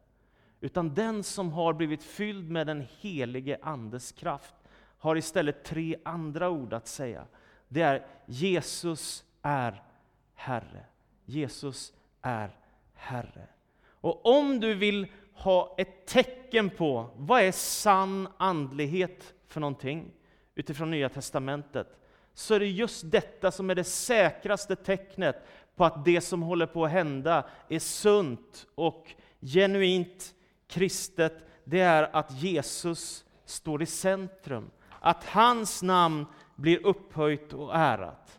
Utan 0.60 0.94
den 0.94 1.22
som 1.22 1.52
har 1.52 1.72
blivit 1.72 2.02
fylld 2.02 2.50
med 2.50 2.66
den 2.66 2.86
helige 3.00 3.58
Andes 3.62 4.12
kraft 4.12 4.54
har 4.98 5.16
istället 5.16 5.64
tre 5.64 5.96
andra 6.04 6.50
ord 6.50 6.72
att 6.72 6.86
säga. 6.86 7.26
Det 7.68 7.82
är 7.82 8.06
Jesus 8.26 9.24
är 9.42 9.82
Herre. 10.34 10.84
Jesus 11.24 11.92
är 12.22 12.50
Herre. 12.94 13.48
Och 13.88 14.26
om 14.26 14.60
du 14.60 14.74
vill 14.74 15.06
ha 15.32 15.74
ett 15.78 16.06
tecken 16.06 16.70
på 16.70 17.10
vad 17.16 17.42
är 17.42 17.52
sann 17.52 18.28
andlighet 18.36 19.34
för 19.46 19.60
någonting 19.60 20.12
utifrån 20.54 20.90
Nya 20.90 21.08
Testamentet, 21.08 21.98
så 22.38 22.54
är 22.54 22.60
det 22.60 22.66
just 22.66 23.10
detta 23.10 23.50
som 23.50 23.70
är 23.70 23.74
det 23.74 23.84
säkraste 23.84 24.76
tecknet 24.76 25.46
på 25.76 25.84
att 25.84 26.04
det 26.04 26.20
som 26.20 26.42
håller 26.42 26.66
på 26.66 26.84
att 26.84 26.90
hända 26.90 27.44
är 27.68 27.78
sunt 27.78 28.66
och 28.74 29.14
genuint 29.40 30.34
kristet. 30.68 31.48
Det 31.64 31.80
är 31.80 32.16
att 32.16 32.42
Jesus 32.42 33.24
står 33.44 33.82
i 33.82 33.86
centrum, 33.86 34.70
att 35.00 35.24
hans 35.24 35.82
namn 35.82 36.26
blir 36.56 36.86
upphöjt 36.86 37.52
och 37.52 37.76
ärat. 37.76 38.38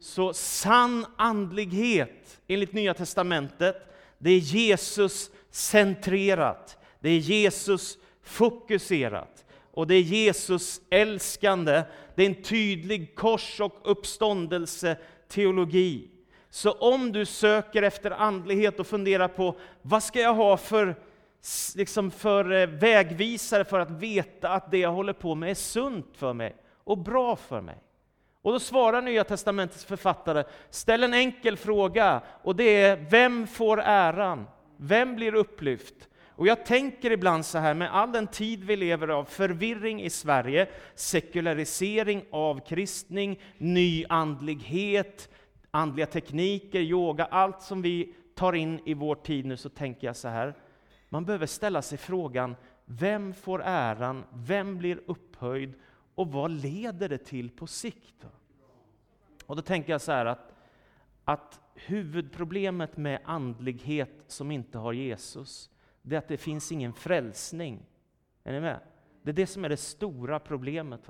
Så 0.00 0.32
sann 0.32 1.06
andlighet, 1.16 2.40
enligt 2.46 2.72
Nya 2.72 2.94
Testamentet, 2.94 3.94
det 4.18 4.30
är 4.30 4.38
Jesus 4.38 5.30
centrerat, 5.50 6.78
det 7.00 7.10
är 7.10 7.18
Jesus 7.18 7.98
fokuserat 8.22 9.44
och 9.72 9.86
det 9.86 9.94
är 9.94 10.00
Jesus 10.00 10.80
älskande. 10.90 11.82
Det 12.14 12.22
är 12.22 12.26
en 12.26 12.42
tydlig 12.42 13.14
kors 13.14 13.60
och 13.60 13.80
uppståndelse 13.84 14.96
teologi. 15.28 16.08
Så 16.50 16.72
om 16.72 17.12
du 17.12 17.26
söker 17.26 17.82
efter 17.82 18.10
andlighet 18.10 18.80
och 18.80 18.86
funderar 18.86 19.28
på 19.28 19.56
vad 19.82 20.02
ska 20.02 20.20
jag 20.20 20.34
ha 20.34 20.56
för, 20.56 20.96
liksom 21.76 22.10
för 22.10 22.52
eh, 22.52 22.66
vägvisare 22.66 23.64
för 23.64 23.80
att 23.80 23.90
veta 23.90 24.48
att 24.48 24.70
det 24.70 24.78
jag 24.78 24.92
håller 24.92 25.12
på 25.12 25.34
med 25.34 25.50
är 25.50 25.54
sunt 25.54 26.06
för 26.16 26.32
mig 26.32 26.56
och 26.84 26.98
bra 26.98 27.36
för 27.36 27.60
mig. 27.60 27.78
Och 28.42 28.52
då 28.52 28.60
svarar 28.60 29.02
Nya 29.02 29.24
Testamentets 29.24 29.84
författare, 29.84 30.44
ställ 30.70 31.02
en 31.02 31.14
enkel 31.14 31.56
fråga 31.56 32.22
och 32.42 32.56
det 32.56 32.82
är, 32.82 33.06
vem 33.10 33.46
får 33.46 33.80
äran? 33.80 34.46
Vem 34.76 35.16
blir 35.16 35.34
upplyft? 35.34 36.08
Och 36.36 36.46
jag 36.46 36.66
tänker 36.66 37.10
ibland 37.10 37.46
så 37.46 37.58
här, 37.58 37.74
med 37.74 37.94
all 37.94 38.12
den 38.12 38.26
tid 38.26 38.64
vi 38.64 38.76
lever 38.76 39.08
av 39.08 39.24
förvirring 39.24 40.02
i 40.02 40.10
Sverige, 40.10 40.68
sekularisering, 40.94 42.24
avkristning, 42.30 43.40
nyandlighet, 43.58 45.28
andliga 45.70 46.06
tekniker, 46.06 46.80
yoga, 46.80 47.24
allt 47.24 47.62
som 47.62 47.82
vi 47.82 48.14
tar 48.34 48.52
in 48.52 48.80
i 48.84 48.94
vår 48.94 49.14
tid 49.14 49.46
nu, 49.46 49.56
så 49.56 49.68
tänker 49.68 50.06
jag 50.06 50.16
så 50.16 50.28
här, 50.28 50.54
man 51.08 51.24
behöver 51.24 51.46
ställa 51.46 51.82
sig 51.82 51.98
frågan, 51.98 52.56
vem 52.84 53.34
får 53.34 53.62
äran, 53.64 54.24
vem 54.34 54.78
blir 54.78 55.00
upphöjd 55.06 55.74
och 56.14 56.32
vad 56.32 56.50
leder 56.50 57.08
det 57.08 57.18
till 57.18 57.50
på 57.50 57.66
sikt? 57.66 58.26
Och 59.46 59.56
då 59.56 59.62
tänker 59.62 59.92
jag 59.92 60.00
så 60.00 60.12
här 60.12 60.26
att, 60.26 60.54
att 61.24 61.60
huvudproblemet 61.74 62.96
med 62.96 63.20
andlighet 63.24 64.24
som 64.26 64.50
inte 64.50 64.78
har 64.78 64.92
Jesus, 64.92 65.70
det 66.02 66.14
är 66.14 66.18
att 66.18 66.28
det 66.28 66.36
finns 66.36 66.72
ingen 66.72 66.92
frälsning. 66.92 67.82
Är 68.44 68.52
ni 68.52 68.60
med? 68.60 68.80
Det 69.22 69.30
är 69.30 69.34
det 69.34 69.46
som 69.46 69.64
är 69.64 69.68
det 69.68 69.76
stora 69.76 70.38
problemet. 70.38 71.00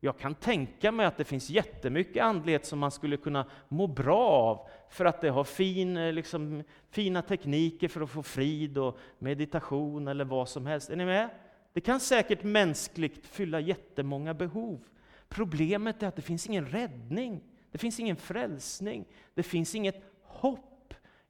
Jag 0.00 0.18
kan 0.18 0.34
tänka 0.34 0.92
mig 0.92 1.06
att 1.06 1.16
det 1.16 1.24
finns 1.24 1.50
jättemycket 1.50 2.22
andlighet 2.22 2.66
som 2.66 2.78
man 2.78 2.90
skulle 2.90 3.16
kunna 3.16 3.46
må 3.68 3.86
bra 3.86 4.28
av, 4.28 4.68
för 4.90 5.04
att 5.04 5.20
det 5.20 5.28
har 5.28 5.44
fin, 5.44 5.96
eh, 5.96 6.12
liksom, 6.12 6.62
fina 6.90 7.22
tekniker 7.22 7.88
för 7.88 8.00
att 8.00 8.10
få 8.10 8.22
frid 8.22 8.78
och 8.78 8.98
meditation 9.18 10.08
eller 10.08 10.24
vad 10.24 10.48
som 10.48 10.66
helst. 10.66 10.90
Är 10.90 10.96
ni 10.96 11.04
med? 11.04 11.28
Det 11.72 11.80
kan 11.80 12.00
säkert 12.00 12.42
mänskligt 12.42 13.26
fylla 13.26 13.60
jättemånga 13.60 14.34
behov. 14.34 14.84
Problemet 15.28 16.02
är 16.02 16.08
att 16.08 16.16
det 16.16 16.22
finns 16.22 16.46
ingen 16.46 16.66
räddning. 16.66 17.40
Det 17.70 17.78
finns 17.78 18.00
ingen 18.00 18.16
frälsning. 18.16 19.04
Det 19.34 19.42
finns 19.42 19.74
inget 19.74 20.02
hopp. 20.22 20.71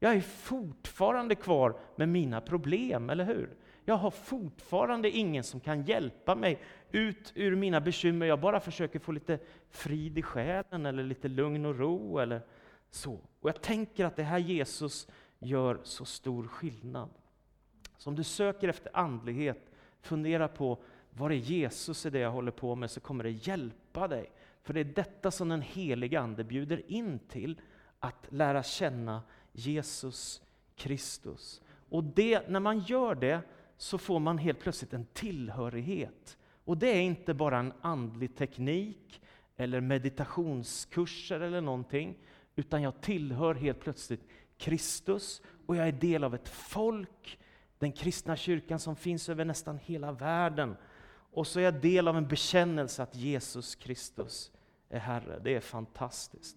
Jag 0.02 0.14
är 0.14 0.21
fortfarande 0.21 1.35
kvar 1.35 1.76
med 1.97 2.09
mina 2.09 2.40
problem, 2.40 3.11
eller 3.11 3.25
hur? 3.25 3.50
Jag 3.85 3.94
har 3.94 4.11
fortfarande 4.11 5.11
ingen 5.11 5.44
som 5.44 5.61
kan 5.61 5.82
hjälpa 5.82 6.35
mig 6.35 6.59
ut 6.90 7.32
ur 7.35 7.56
mina 7.56 7.80
bekymmer. 7.80 8.26
Jag 8.26 8.40
bara 8.40 8.61
försöker 8.61 8.99
få 8.99 9.12
lite 9.12 9.38
frid 9.71 10.18
i 10.18 10.23
själen, 10.23 10.87
eller 10.87 11.02
lite 11.02 11.28
lugn 11.28 11.66
och 11.66 11.78
ro, 11.78 12.18
eller 12.18 12.40
så. 12.90 13.12
Och 13.40 13.49
jag 13.49 13.62
tänker 13.62 14.04
att 14.04 14.16
det 14.16 14.23
här 14.23 14.38
Jesus 14.38 15.09
gör 15.38 15.80
så 15.82 16.04
stor 16.04 16.47
skillnad. 16.47 17.11
Så 17.99 18.11
om 18.11 18.16
du 18.16 18.25
söker 18.25 18.68
efter 18.68 18.97
andlighet, 18.97 19.71
fundera 20.00 20.49
på 20.49 20.78
vad 21.11 21.32
är 21.32 21.37
Jesus 21.37 22.06
i 22.06 22.11
det 22.11 22.18
jag 22.18 22.30
håller 22.30 22.52
på 22.52 22.75
med, 22.75 22.90
så 22.90 23.00
kommer 23.00 23.25
det 23.25 23.30
hjälpa 23.30 24.09
dig. 24.09 24.30
För 24.62 24.75
det 24.75 24.80
är 24.80 24.85
detta 24.85 25.30
som 25.30 25.49
den 25.49 25.62
heliga 25.62 26.21
Ande 26.21 26.44
bjuder 26.44 26.82
in 26.90 27.18
till, 27.18 27.61
att 27.99 28.26
lära 28.28 28.62
känna 28.62 29.23
Jesus 29.52 30.42
Kristus. 30.76 31.61
Och 31.88 32.04
det, 32.04 32.49
när 32.49 32.61
man 32.61 32.78
gör 32.78 33.14
det 33.14 33.40
så 33.76 33.99
får 33.99 34.21
man 34.21 34.38
helt 34.38 34.61
plötsligt 34.61 34.92
en 34.92 35.06
tillhörighet. 35.12 36.38
Och 36.64 36.78
det 36.78 36.88
är 36.88 37.00
inte 37.00 37.35
bara 37.35 37.59
en 37.59 37.73
andlig 37.80 38.37
teknik 38.37 39.23
eller 39.56 39.80
meditationskurser 39.80 41.40
eller 41.40 41.61
någonting, 41.61 42.18
utan 42.56 42.82
jag 42.82 43.00
tillhör 43.00 43.54
helt 43.54 43.80
plötsligt 43.80 44.28
Kristus 44.59 45.42
och 45.66 45.76
jag 45.76 45.88
är 45.88 45.92
del 45.92 46.25
av 46.25 46.35
ett 46.35 46.49
folk, 46.49 47.38
den 47.78 47.92
kristna 47.92 48.37
kyrkan 48.37 48.78
som 48.78 48.97
finns 48.97 49.28
över 49.28 49.44
nästan 49.44 49.78
hela 49.78 50.12
världen. 50.12 50.76
Och 51.32 51.47
så 51.47 51.61
är 51.61 51.64
jag 51.64 51.80
del 51.80 52.09
av 52.09 52.16
en 52.16 52.28
bekännelse 52.28 53.02
att 53.02 53.16
Jesus 53.16 53.75
Kristus 53.75 54.52
är 54.88 54.99
Herre. 54.99 55.40
Det 55.44 55.54
är 55.54 55.61
fantastiskt. 55.61 56.56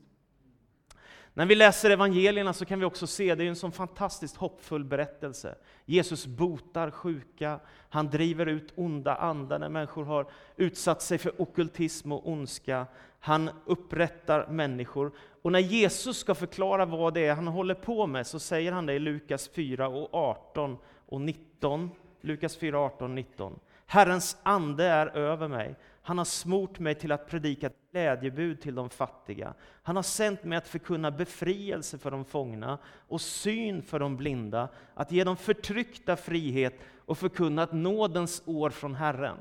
När 1.38 1.46
vi 1.46 1.56
läser 1.56 1.90
evangelierna 1.90 2.54
så 2.54 2.66
kan 2.66 2.80
vi 2.80 2.86
också 2.86 3.08
se, 3.08 3.36
det 3.36 3.44
är 3.44 3.48
en 3.48 3.56
sån 3.56 3.72
fantastiskt 3.72 4.36
hoppfull 4.36 4.84
berättelse. 4.84 5.56
Jesus 5.86 6.26
botar 6.26 6.92
sjuka, 6.92 7.60
han 7.90 8.10
driver 8.10 8.46
ut 8.46 8.74
onda 8.76 9.16
andar 9.16 9.60
när 9.60 9.70
människor 9.70 10.06
har 10.06 10.28
utsatt 10.56 11.02
sig 11.02 11.18
för 11.18 11.42
okultism 11.42 12.12
och 12.12 12.30
ondska. 12.30 12.86
Han 13.20 13.50
upprättar 13.66 14.48
människor. 14.48 15.12
Och 15.42 15.52
när 15.52 15.60
Jesus 15.60 16.18
ska 16.18 16.36
förklara 16.36 16.86
vad 16.86 17.14
det 17.14 17.26
är 17.26 17.34
han 17.34 17.48
håller 17.48 17.76
på 17.76 18.08
med 18.08 18.28
så 18.28 18.40
säger 18.40 18.72
han 18.72 18.86
det 18.86 18.94
i 18.94 19.00
Lukas 19.00 19.50
4 19.50 19.88
och 19.88 20.14
18 20.14 20.78
och 21.06 21.22
19. 21.22 21.92
Lukas 22.22 22.58
4, 22.58 22.80
18 22.80 23.10
och 23.10 23.16
19. 23.16 23.60
Herrens 23.86 24.38
ande 24.44 24.86
är 24.86 25.08
över 25.08 25.48
mig. 25.48 25.76
Han 26.08 26.18
har 26.18 26.26
smort 26.26 26.80
mig 26.80 26.96
till 26.96 27.12
att 27.12 27.30
predika 27.30 27.68
ett 27.68 27.92
glädjebud 27.92 28.62
till 28.62 28.76
de 28.76 28.90
fattiga. 28.90 29.54
Han 29.84 29.96
har 29.96 30.04
sänt 30.04 30.44
mig 30.44 30.58
att 30.58 30.68
förkunna 30.68 31.12
befrielse 31.12 31.98
för 31.98 32.12
de 32.12 32.26
fångna 32.26 32.78
och 33.08 33.22
syn 33.22 33.82
för 33.82 34.00
de 34.00 34.18
blinda, 34.18 34.70
att 34.94 35.12
ge 35.12 35.24
de 35.24 35.38
förtryckta 35.38 36.16
frihet 36.16 36.74
och 37.06 37.18
förkunna 37.18 37.64
ett 37.64 37.72
nådens 37.72 38.44
år 38.46 38.70
från 38.70 38.96
Herren. 38.96 39.38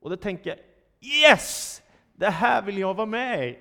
Och 0.00 0.10
då 0.10 0.16
tänker 0.16 0.50
jag, 0.50 0.58
yes! 1.00 1.82
Det 2.14 2.30
här 2.30 2.62
vill 2.62 2.78
jag 2.78 2.94
vara 2.94 3.06
med 3.06 3.48
i. 3.48 3.58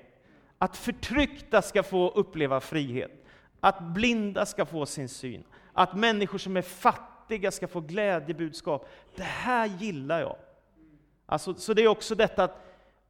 Att 0.57 0.77
förtryckta 0.77 1.61
ska 1.61 1.83
få 1.83 2.09
uppleva 2.09 2.59
frihet, 2.59 3.25
att 3.59 3.83
blinda 3.83 4.45
ska 4.45 4.65
få 4.65 4.85
sin 4.85 5.09
syn, 5.09 5.43
att 5.73 5.95
människor 5.95 6.37
som 6.37 6.57
är 6.57 6.61
fattiga 6.61 7.51
ska 7.51 7.67
få 7.67 7.81
glädjebudskap. 7.81 8.89
Det 9.15 9.23
här 9.23 9.65
gillar 9.65 10.19
jag. 10.19 10.35
Alltså, 11.25 11.55
så 11.55 11.73
det 11.73 11.83
är 11.83 11.87
också 11.87 12.15
detta 12.15 12.43
att 12.43 12.61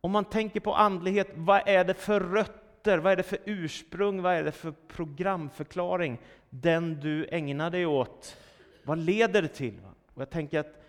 om 0.01 0.12
man 0.12 0.25
tänker 0.25 0.60
på 0.60 0.75
andlighet, 0.75 1.27
vad 1.36 1.62
är 1.65 1.84
det 1.84 1.93
för 1.93 2.19
rötter, 2.19 2.98
vad 2.98 3.12
är 3.12 3.17
det 3.17 3.24
för 3.24 3.39
ursprung, 3.45 4.22
vad 4.22 4.34
är 4.34 4.43
det 4.43 4.51
för 4.51 4.74
programförklaring 4.88 6.17
den 6.50 7.00
du 7.00 7.27
ägnar 7.31 7.69
dig 7.69 7.86
åt? 7.86 8.38
Vad 8.84 8.98
leder 8.98 9.41
det 9.41 9.48
till? 9.48 9.79
Och 10.13 10.22
jag 10.22 10.29
tänker 10.29 10.60
att 10.60 10.81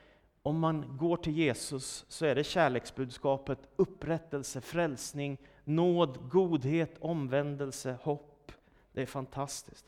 om 0.42 0.58
man 0.58 0.96
går 0.96 1.16
till 1.16 1.32
Jesus 1.32 2.04
så 2.08 2.26
är 2.26 2.34
det 2.34 2.44
kärleksbudskapet, 2.44 3.58
upprättelse, 3.76 4.60
frälsning, 4.60 5.38
nåd, 5.64 6.18
godhet, 6.30 6.96
omvändelse, 7.00 7.98
hopp. 8.02 8.52
Det 8.92 9.02
är 9.02 9.06
fantastiskt. 9.06 9.86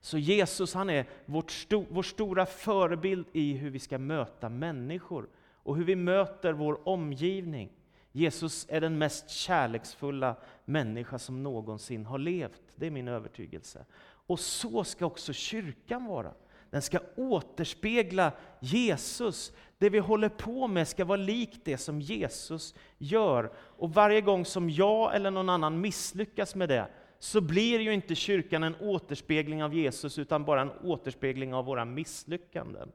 Så 0.00 0.18
Jesus 0.18 0.74
han 0.74 0.90
är 0.90 1.06
vårt 1.26 1.50
sto 1.50 1.86
vår 1.90 2.02
stora 2.02 2.46
förebild 2.46 3.26
i 3.32 3.52
hur 3.52 3.70
vi 3.70 3.78
ska 3.78 3.98
möta 3.98 4.48
människor 4.48 5.28
och 5.62 5.76
hur 5.76 5.84
vi 5.84 5.96
möter 5.96 6.52
vår 6.52 6.88
omgivning. 6.88 7.72
Jesus 8.12 8.66
är 8.68 8.80
den 8.80 8.98
mest 8.98 9.30
kärleksfulla 9.30 10.36
människa 10.64 11.18
som 11.18 11.42
någonsin 11.42 12.06
har 12.06 12.18
levt. 12.18 12.62
Det 12.76 12.86
är 12.86 12.90
min 12.90 13.08
övertygelse. 13.08 13.84
Och 14.26 14.40
så 14.40 14.84
ska 14.84 15.06
också 15.06 15.32
kyrkan 15.32 16.04
vara. 16.04 16.32
Den 16.70 16.82
ska 16.82 16.98
återspegla 17.16 18.32
Jesus. 18.60 19.52
Det 19.78 19.90
vi 19.90 19.98
håller 19.98 20.28
på 20.28 20.68
med 20.68 20.88
ska 20.88 21.04
vara 21.04 21.16
likt 21.16 21.60
det 21.64 21.78
som 21.78 22.00
Jesus 22.00 22.74
gör. 22.98 23.52
Och 23.56 23.94
varje 23.94 24.20
gång 24.20 24.44
som 24.44 24.70
jag 24.70 25.16
eller 25.16 25.30
någon 25.30 25.48
annan 25.48 25.80
misslyckas 25.80 26.54
med 26.54 26.68
det, 26.68 26.88
så 27.18 27.40
blir 27.40 27.80
ju 27.80 27.92
inte 27.92 28.14
kyrkan 28.14 28.62
en 28.62 28.76
återspegling 28.80 29.64
av 29.64 29.74
Jesus, 29.74 30.18
utan 30.18 30.44
bara 30.44 30.60
en 30.60 30.70
återspegling 30.70 31.54
av 31.54 31.64
våra 31.64 31.84
misslyckanden. 31.84 32.92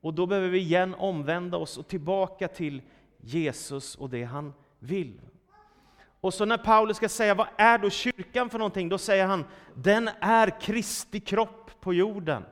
Och 0.00 0.14
då 0.14 0.26
behöver 0.26 0.48
vi 0.48 0.58
igen 0.58 0.94
omvända 0.94 1.56
oss 1.56 1.78
och 1.78 1.88
tillbaka 1.88 2.48
till 2.48 2.82
Jesus 3.20 3.94
och 3.94 4.10
det 4.10 4.24
han 4.24 4.52
vill. 4.78 5.20
Och 6.20 6.34
så 6.34 6.44
när 6.44 6.58
Paulus 6.58 6.96
ska 6.96 7.08
säga 7.08 7.34
vad 7.34 7.46
är 7.56 7.78
då 7.78 7.90
kyrkan 7.90 8.50
för 8.50 8.58
någonting, 8.58 8.88
då 8.88 8.98
säger 8.98 9.26
han 9.26 9.44
den 9.74 10.10
är 10.20 10.60
Kristi 10.60 11.20
kropp 11.20 11.70
på 11.80 11.94
jorden. 11.94 12.42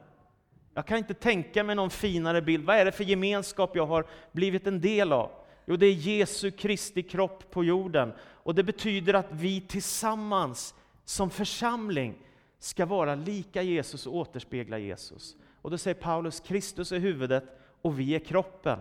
Jag 0.75 0.87
kan 0.87 0.99
inte 0.99 1.15
tänka 1.15 1.65
mig 1.65 1.77
någon 1.77 1.91
finare 1.91 2.43
bild. 2.43 2.65
Vad 2.65 2.77
är 2.77 2.85
det 2.85 2.93
för 2.93 3.05
gemenskap 3.05 3.77
jag 3.77 3.87
har 3.87 4.07
blivit 4.33 4.67
en 4.67 4.81
del 4.81 5.13
av? 5.13 5.31
Jo, 5.67 5.77
det 5.77 5.87
är 5.87 5.93
Jesu 5.93 6.51
Kristi 6.51 7.03
kropp 7.03 7.51
på 7.51 7.65
jorden. 7.65 8.13
Och 8.21 8.55
det 8.55 8.63
betyder 8.63 9.15
att 9.15 9.29
vi 9.31 9.61
tillsammans 9.61 10.75
som 11.05 11.31
församling 11.31 12.15
ska 12.59 12.87
vara 12.87 13.15
lika 13.15 13.63
Jesus 13.63 14.07
och 14.07 14.17
återspegla 14.17 14.79
Jesus. 14.79 15.37
Och 15.65 15.71
då 15.71 15.79
säger 15.79 15.95
Paulus, 15.95 16.41
Kristus 16.41 16.93
är 16.93 16.99
huvudet 16.99 17.45
och 17.83 17.99
vi 17.99 18.15
är 18.15 18.19
kroppen. 18.19 18.79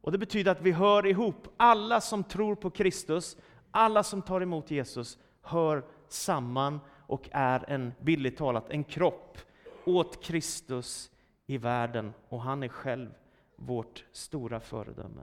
Och 0.00 0.12
det 0.12 0.18
betyder 0.18 0.52
att 0.52 0.60
vi 0.60 0.72
hör 0.72 1.06
ihop. 1.06 1.48
Alla 1.56 2.00
som 2.00 2.24
tror 2.24 2.54
på 2.54 2.70
Kristus, 2.70 3.36
alla 3.70 4.02
som 4.02 4.22
tar 4.22 4.40
emot 4.40 4.70
Jesus, 4.70 5.18
hör 5.42 5.84
samman 6.08 6.80
och 7.06 7.28
är 7.32 7.70
en, 7.70 7.92
billigt 8.00 8.36
talat, 8.36 8.70
en 8.70 8.84
kropp 8.84 9.38
åt 9.84 10.24
Kristus 10.24 11.10
i 11.46 11.58
världen 11.58 12.12
och 12.28 12.42
han 12.42 12.62
är 12.62 12.68
själv 12.68 13.10
vårt 13.56 14.04
stora 14.12 14.60
föredöme. 14.60 15.22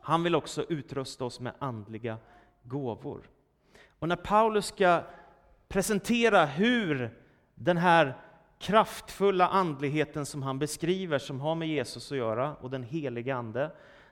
Han 0.00 0.22
vill 0.22 0.34
också 0.34 0.64
utrusta 0.68 1.24
oss 1.24 1.40
med 1.40 1.52
andliga 1.58 2.18
gåvor. 2.62 3.30
Och 3.98 4.08
när 4.08 4.16
Paulus 4.16 4.66
ska 4.66 5.02
presentera 5.68 6.46
hur 6.46 7.18
den 7.54 7.76
här 7.76 8.16
kraftfulla 8.58 9.48
andligheten 9.48 10.26
som 10.26 10.42
han 10.42 10.58
beskriver, 10.58 11.18
som 11.18 11.40
har 11.40 11.54
med 11.54 11.68
Jesus 11.68 12.12
att 12.12 12.18
göra, 12.18 12.54
och 12.54 12.70
den 12.70 12.82
helige 12.82 13.34
Ande, 13.34 13.70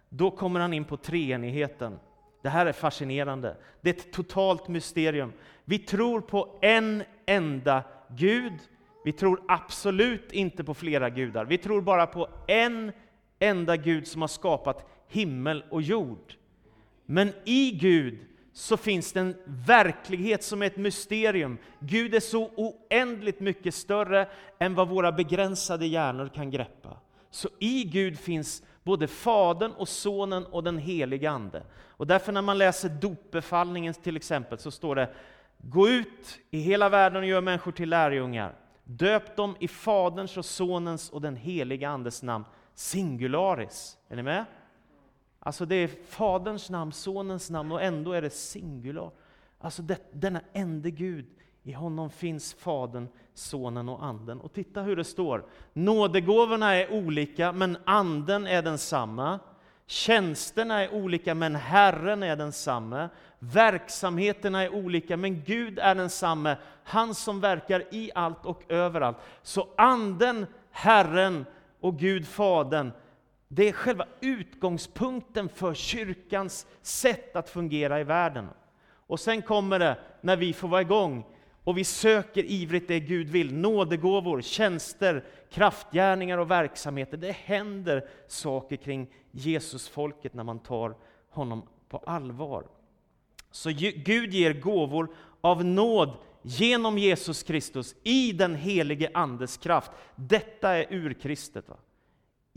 då 0.09 0.31
kommer 0.31 0.61
han 0.61 0.73
in 0.73 0.85
på 0.85 0.97
treenigheten. 0.97 1.99
Det 2.43 2.49
här 2.49 2.67
är 2.67 2.73
fascinerande. 2.73 3.57
Det 3.81 3.91
är 3.91 3.95
ett 3.95 4.13
totalt 4.13 4.69
mysterium. 4.69 5.33
Vi 5.65 5.79
tror 5.79 6.21
på 6.21 6.59
en 6.63 7.03
enda 7.27 7.85
Gud, 8.09 8.53
vi 9.05 9.13
tror 9.13 9.43
absolut 9.49 10.33
inte 10.33 10.65
på 10.65 10.75
flera 10.75 11.11
gudar. 11.11 11.45
Vi 11.45 11.59
tror 11.59 11.81
bara 11.81 12.07
på 12.07 12.29
en 12.47 12.93
enda 13.39 13.77
Gud 13.77 14.07
som 14.07 14.21
har 14.21 14.29
skapat 14.29 14.91
himmel 15.09 15.65
och 15.71 15.83
jord. 15.83 16.35
Men 17.07 17.33
i 17.45 17.71
Gud 17.71 18.19
så 18.57 18.77
finns 18.77 19.13
det 19.13 19.21
en 19.21 19.37
verklighet 19.45 20.43
som 20.43 20.63
är 20.63 20.67
ett 20.67 20.77
mysterium. 20.77 21.59
Gud 21.81 22.15
är 22.15 22.21
så 22.21 22.51
oändligt 22.57 23.41
mycket 23.41 23.75
större 23.75 24.29
än 24.59 24.75
vad 24.75 24.89
våra 24.89 25.13
begränsade 25.13 25.87
hjärnor 25.87 26.31
kan 26.35 26.51
greppa. 26.51 26.97
Så 27.31 27.49
i 27.59 27.85
Gud 27.85 28.19
finns 28.19 28.63
både 28.83 29.09
Fadern 29.09 29.73
och 29.73 29.89
Sonen 29.89 30.47
och 30.47 30.65
den 30.65 30.79
helige 30.79 31.31
Ande. 31.31 31.63
Och 31.77 32.07
därför 32.07 32.33
när 32.33 32.43
man 32.43 32.59
läser 32.59 32.89
dopbefallningen 32.89 33.95
till 33.95 34.17
exempel 34.17 34.59
så 34.59 34.71
står 34.71 34.95
det 34.95 35.15
Gå 35.59 35.89
ut 35.89 36.39
i 36.51 36.61
hela 36.61 36.89
världen 36.89 37.23
och 37.23 37.29
gör 37.29 37.41
människor 37.41 37.73
till 37.73 37.89
lärjungar. 37.89 38.55
Döp 38.85 39.37
dem 39.37 39.57
i 39.61 39.69
Faderns 39.69 40.37
och 40.37 40.45
Sonens 40.45 41.11
och 41.11 41.21
den 41.21 41.37
helige 41.37 41.89
Andes 41.89 42.23
namn, 42.23 42.45
singularis. 42.75 43.99
Är 44.09 44.17
ni 44.17 44.23
med? 44.23 44.45
Alltså 45.47 45.67
det 45.67 45.75
är 45.75 45.89
Faderns 46.09 46.71
namn, 46.71 46.93
Sonens 46.93 47.51
namn 47.51 47.73
och 47.73 47.83
ändå 47.83 48.13
är 48.13 48.23
det 48.23 48.31
singular. 48.31 49.11
Alltså 49.59 49.83
det, 49.83 49.99
denna 50.13 50.41
ende 50.53 50.91
Gud, 50.91 51.27
i 51.63 51.73
honom 51.73 52.11
finns 52.11 52.55
Fadern, 52.55 53.09
Sonen 53.35 53.89
och 53.89 54.05
Anden. 54.05 54.41
Och 54.41 54.53
titta 54.53 54.83
hur 54.83 54.97
det 54.97 55.05
står. 55.05 55.45
Nådegåvorna 55.73 56.75
är 56.75 56.93
olika, 56.93 57.53
men 57.53 57.79
Anden 57.85 58.47
är 58.47 58.63
densamma. 58.63 59.39
Tjänsterna 59.87 60.83
är 60.83 60.95
olika, 60.95 61.35
men 61.35 61.55
Herren 61.55 62.23
är 62.23 62.37
densamme. 62.37 63.09
Verksamheterna 63.39 64.63
är 64.63 64.75
olika, 64.75 65.17
men 65.17 65.43
Gud 65.43 65.79
är 65.79 65.95
densamme, 65.95 66.57
han 66.85 67.15
som 67.15 67.41
verkar 67.41 67.85
i 67.95 68.11
allt 68.15 68.47
och 68.47 68.63
överallt. 68.69 69.17
Så 69.43 69.69
Anden, 69.77 70.47
Herren 70.71 71.47
och 71.81 71.99
Gud 71.99 72.27
Fadern, 72.27 72.93
det 73.49 73.69
är 73.69 73.73
själva 73.73 74.07
utgångspunkten 74.21 75.49
för 75.49 75.75
kyrkans 75.75 76.67
sätt 76.83 77.37
att 77.37 77.51
fungera 77.51 78.01
i 78.01 78.05
världen. 78.05 78.49
Och 79.07 79.21
sen 79.21 79.43
kommer 79.43 79.79
det, 79.79 79.99
när 80.21 80.37
vi 80.37 80.53
får 80.53 80.69
vara 80.69 80.81
igång, 80.81 81.25
och 81.65 81.79
vi 81.79 81.85
söker 81.85 82.45
ivrigt 82.45 82.89
det 82.89 83.01
Gud 83.01 83.29
vill, 83.29 83.55
nådegåvor, 83.55 84.41
tjänster, 84.41 85.25
kraftgärningar 85.51 86.39
och 86.39 86.51
verksamheter. 86.51 87.17
Det 87.17 87.33
händer 87.33 88.09
saker 88.27 88.77
kring 88.77 89.07
Jesusfolket 89.31 90.35
när 90.35 90.45
man 90.45 90.59
tar 90.59 90.97
honom 91.31 91.69
på 91.89 91.99
allvar. 91.99 92.67
Så 93.51 93.71
Gud 94.05 94.35
ger 94.35 94.61
gåvor 94.61 95.09
av 95.41 95.65
nåd 95.65 96.17
genom 96.43 96.99
Jesus 96.99 97.43
Kristus 97.43 97.95
i 98.03 98.33
den 98.33 98.55
helige 98.55 99.11
Andes 99.15 99.57
kraft. 99.57 99.91
Detta 100.17 100.77
är 100.77 100.87
urkristet. 100.91 101.69
Va? 101.69 101.77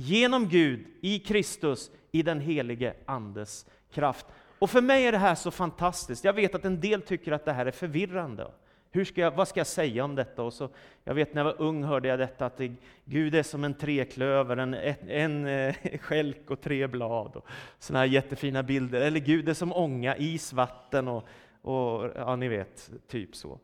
Genom 0.01 0.47
Gud, 0.47 0.85
i 1.01 1.19
Kristus, 1.19 1.91
i 2.11 2.21
den 2.23 2.39
helige 2.39 2.93
Andes 3.05 3.65
kraft. 3.91 4.25
Och 4.59 4.69
för 4.69 4.81
mig 4.81 5.05
är 5.05 5.11
det 5.11 5.17
här 5.17 5.35
så 5.35 5.51
fantastiskt. 5.51 6.23
Jag 6.23 6.33
vet 6.33 6.55
att 6.55 6.65
en 6.65 6.79
del 6.79 7.01
tycker 7.01 7.31
att 7.31 7.45
det 7.45 7.53
här 7.53 7.65
är 7.65 7.71
förvirrande. 7.71 8.51
Hur 8.91 9.05
ska 9.05 9.21
jag, 9.21 9.31
vad 9.31 9.47
ska 9.47 9.59
jag 9.59 9.67
säga 9.67 10.03
om 10.03 10.15
detta? 10.15 10.43
Och 10.43 10.53
så, 10.53 10.69
jag 11.03 11.13
vet 11.13 11.33
när 11.33 11.39
jag 11.39 11.45
var 11.45 11.61
ung 11.61 11.83
hörde 11.83 12.07
jag 12.07 12.19
detta 12.19 12.45
att 12.45 12.57
det, 12.57 12.75
Gud 13.05 13.35
är 13.35 13.43
som 13.43 13.63
en 13.63 13.73
treklöver, 13.73 14.57
en, 14.57 14.73
en, 14.73 14.95
en 15.09 15.47
eh, 15.47 15.75
skälk 15.99 16.51
och 16.51 16.61
tre 16.61 16.87
blad. 16.87 17.35
Och 17.35 17.47
såna 17.79 17.99
här 17.99 18.05
jättefina 18.05 18.63
bilder. 18.63 19.01
Eller 19.01 19.19
Gud 19.19 19.49
är 19.49 19.53
som 19.53 19.73
ånga, 19.73 20.17
is, 20.17 20.53
vatten 20.53 21.07
och, 21.07 21.27
och 21.61 22.11
ja, 22.15 22.35
ni 22.35 22.47
vet, 22.47 22.89
typ 23.07 23.35
så. 23.35 23.59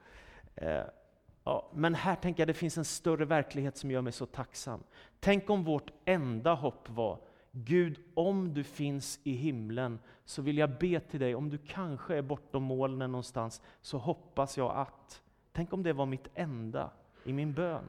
Eh, 0.55 0.81
Ja, 1.47 1.69
men 1.73 1.95
här 1.95 2.15
tänker 2.15 2.41
jag 2.41 2.47
det 2.47 2.53
finns 2.53 2.77
en 2.77 2.85
större 2.85 3.25
verklighet 3.25 3.77
som 3.77 3.91
gör 3.91 4.01
mig 4.01 4.13
så 4.13 4.25
tacksam. 4.25 4.83
Tänk 5.19 5.49
om 5.49 5.63
vårt 5.63 5.91
enda 6.05 6.53
hopp 6.53 6.89
var 6.89 7.19
Gud, 7.51 7.99
om 8.13 8.53
du 8.53 8.63
finns 8.63 9.19
i 9.23 9.31
himlen 9.31 9.99
så 10.25 10.41
vill 10.41 10.57
jag 10.57 10.69
be 10.69 10.99
till 10.99 11.19
dig, 11.19 11.35
om 11.35 11.49
du 11.49 11.57
kanske 11.57 12.15
är 12.15 12.21
bortom 12.21 12.63
molnen 12.63 13.11
någonstans, 13.11 13.61
så 13.81 13.97
hoppas 13.97 14.57
jag 14.57 14.75
att. 14.75 15.21
Tänk 15.51 15.73
om 15.73 15.83
det 15.83 15.93
var 15.93 16.05
mitt 16.05 16.27
enda 16.35 16.89
i 17.23 17.33
min 17.33 17.53
bön. 17.53 17.85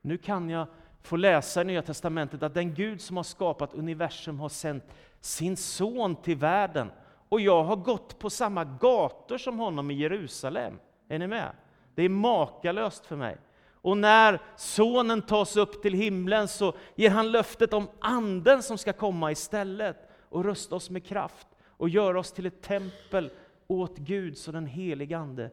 Nu 0.00 0.18
kan 0.18 0.50
jag 0.50 0.66
få 1.02 1.16
läsa 1.16 1.62
i 1.62 1.64
Nya 1.64 1.82
Testamentet 1.82 2.42
att 2.42 2.54
den 2.54 2.74
Gud 2.74 3.00
som 3.00 3.16
har 3.16 3.24
skapat 3.24 3.74
universum 3.74 4.40
har 4.40 4.48
sänt 4.48 4.84
sin 5.20 5.56
son 5.56 6.16
till 6.16 6.36
världen. 6.36 6.90
Och 7.28 7.40
jag 7.40 7.64
har 7.64 7.76
gått 7.76 8.18
på 8.18 8.30
samma 8.30 8.64
gator 8.64 9.38
som 9.38 9.58
honom 9.58 9.90
i 9.90 9.94
Jerusalem. 9.94 10.78
Är 11.08 11.18
ni 11.18 11.26
med? 11.26 11.52
Det 11.94 12.02
är 12.02 12.08
makalöst 12.08 13.06
för 13.06 13.16
mig. 13.16 13.36
Och 13.72 13.96
när 13.96 14.42
sonen 14.56 15.22
tas 15.22 15.56
upp 15.56 15.82
till 15.82 15.94
himlen 15.94 16.48
så 16.48 16.74
ger 16.94 17.10
han 17.10 17.30
löftet 17.30 17.72
om 17.72 17.88
anden 18.00 18.62
som 18.62 18.78
ska 18.78 18.92
komma 18.92 19.32
istället 19.32 20.08
och 20.28 20.44
rusta 20.44 20.76
oss 20.76 20.90
med 20.90 21.04
kraft 21.04 21.46
och 21.64 21.88
göra 21.88 22.20
oss 22.20 22.32
till 22.32 22.46
ett 22.46 22.62
tempel 22.62 23.30
åt 23.66 23.98
Gud 23.98 24.38
så 24.38 24.52
den 24.52 24.66
helige 24.66 25.18
Ande 25.18 25.50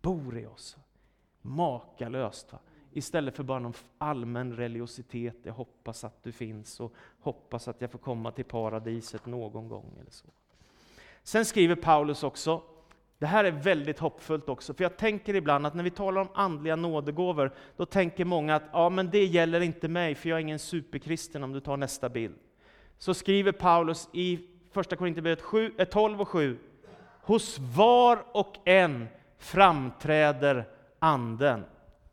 bor 0.00 0.38
i 0.38 0.46
oss. 0.46 0.76
Makalöst! 1.42 2.52
Va? 2.52 2.58
Istället 2.92 3.36
för 3.36 3.42
bara 3.42 3.58
någon 3.58 3.74
allmän 3.98 4.56
religiositet. 4.56 5.36
Jag 5.42 5.52
hoppas 5.52 6.04
att 6.04 6.22
du 6.22 6.32
finns 6.32 6.80
och 6.80 6.94
hoppas 7.20 7.68
att 7.68 7.80
jag 7.80 7.90
får 7.90 7.98
komma 7.98 8.30
till 8.30 8.44
paradiset 8.44 9.26
någon 9.26 9.68
gång. 9.68 9.96
eller 10.00 10.10
så. 10.10 10.26
Sen 11.22 11.44
skriver 11.44 11.74
Paulus 11.74 12.22
också, 12.22 12.62
det 13.18 13.26
här 13.26 13.44
är 13.44 13.50
väldigt 13.50 13.98
hoppfullt 13.98 14.48
också, 14.48 14.74
för 14.74 14.84
jag 14.84 14.96
tänker 14.96 15.34
ibland 15.34 15.66
att 15.66 15.74
när 15.74 15.84
vi 15.84 15.90
talar 15.90 16.20
om 16.20 16.28
andliga 16.34 16.76
nådegåvor, 16.76 17.52
då 17.76 17.86
tänker 17.86 18.24
många 18.24 18.54
att 18.54 18.62
ja, 18.72 18.88
men 18.88 19.10
det 19.10 19.24
gäller 19.24 19.60
inte 19.60 19.88
mig, 19.88 20.14
för 20.14 20.28
jag 20.28 20.36
är 20.36 20.40
ingen 20.40 20.58
superkristen, 20.58 21.44
om 21.44 21.52
du 21.52 21.60
tar 21.60 21.76
nästa 21.76 22.08
bild. 22.08 22.34
Så 22.98 23.14
skriver 23.14 23.52
Paulus 23.52 24.08
i 24.12 24.40
Första 24.72 24.96
Korinthierbrevet 24.96 25.90
12 25.90 26.14
eh, 26.14 26.20
och 26.20 26.28
7, 26.28 26.58
hos 27.22 27.58
var 27.58 28.24
och 28.32 28.56
en 28.64 29.08
framträder 29.38 30.68
Anden. 30.98 31.64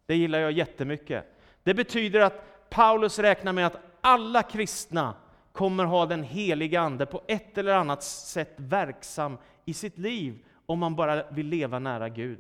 Det 0.06 0.16
gillar 0.16 0.40
jag 0.40 0.52
jättemycket. 0.52 1.26
Det 1.64 1.74
betyder 1.74 2.20
att 2.20 2.70
Paulus 2.70 3.20
räknar 3.20 3.54
med 3.54 3.68
att 3.68 3.78
alla 4.02 4.44
kristna 4.44 5.14
kommer 5.52 5.86
ha 5.86 6.06
den 6.06 6.24
heliga 6.24 6.82
Ande 6.82 7.06
på 7.06 7.22
ett 7.28 7.58
eller 7.58 7.74
annat 7.74 8.04
sätt 8.04 8.54
verksam 8.58 9.38
i 9.66 9.74
sitt 9.74 9.98
liv, 9.98 10.46
om 10.72 10.80
man 10.80 10.96
bara 10.96 11.24
vill 11.30 11.48
leva 11.48 11.80
nära 11.80 12.10
Gud. 12.10 12.40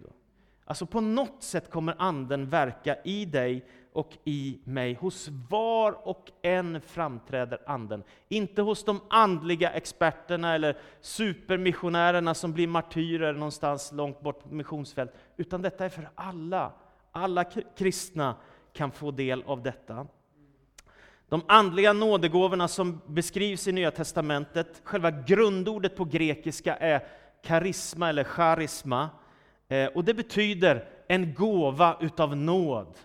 Alltså 0.65 0.85
på 0.85 1.01
något 1.01 1.43
sätt 1.43 1.69
kommer 1.69 1.95
Anden 1.97 2.49
verka 2.49 2.95
i 3.03 3.25
dig 3.25 3.65
och 3.93 4.17
i 4.23 4.59
mig. 4.63 4.93
Hos 4.93 5.29
var 5.49 6.07
och 6.07 6.31
en 6.41 6.81
framträder 6.81 7.61
Anden. 7.65 8.03
Inte 8.29 8.61
hos 8.61 8.83
de 8.83 9.01
andliga 9.09 9.71
experterna 9.71 10.55
eller 10.55 10.77
supermissionärerna 11.01 12.33
som 12.33 12.53
blir 12.53 12.67
martyrer 12.67 13.33
någonstans 13.33 13.91
långt 13.91 14.21
bort 14.21 14.43
på 14.43 14.55
missionsfält, 14.55 15.11
utan 15.37 15.61
detta 15.61 15.85
är 15.85 15.89
för 15.89 16.09
alla. 16.15 16.71
Alla 17.11 17.43
kristna 17.77 18.35
kan 18.73 18.91
få 18.91 19.11
del 19.11 19.43
av 19.43 19.63
detta. 19.63 20.07
De 21.29 21.41
andliga 21.47 21.93
nådegåvorna 21.93 22.67
som 22.67 23.01
beskrivs 23.07 23.67
i 23.67 23.71
Nya 23.71 23.91
Testamentet, 23.91 24.81
själva 24.83 25.11
grundordet 25.11 25.95
på 25.95 26.05
grekiska 26.05 26.75
är 26.75 27.03
karisma 27.43 28.09
eller 28.09 28.23
charisma. 28.23 29.09
Eh, 29.67 29.87
och 29.87 30.05
det 30.05 30.13
betyder 30.13 30.89
en 31.07 31.33
gåva 31.33 31.97
utav 32.01 32.35
nåd. 32.35 32.97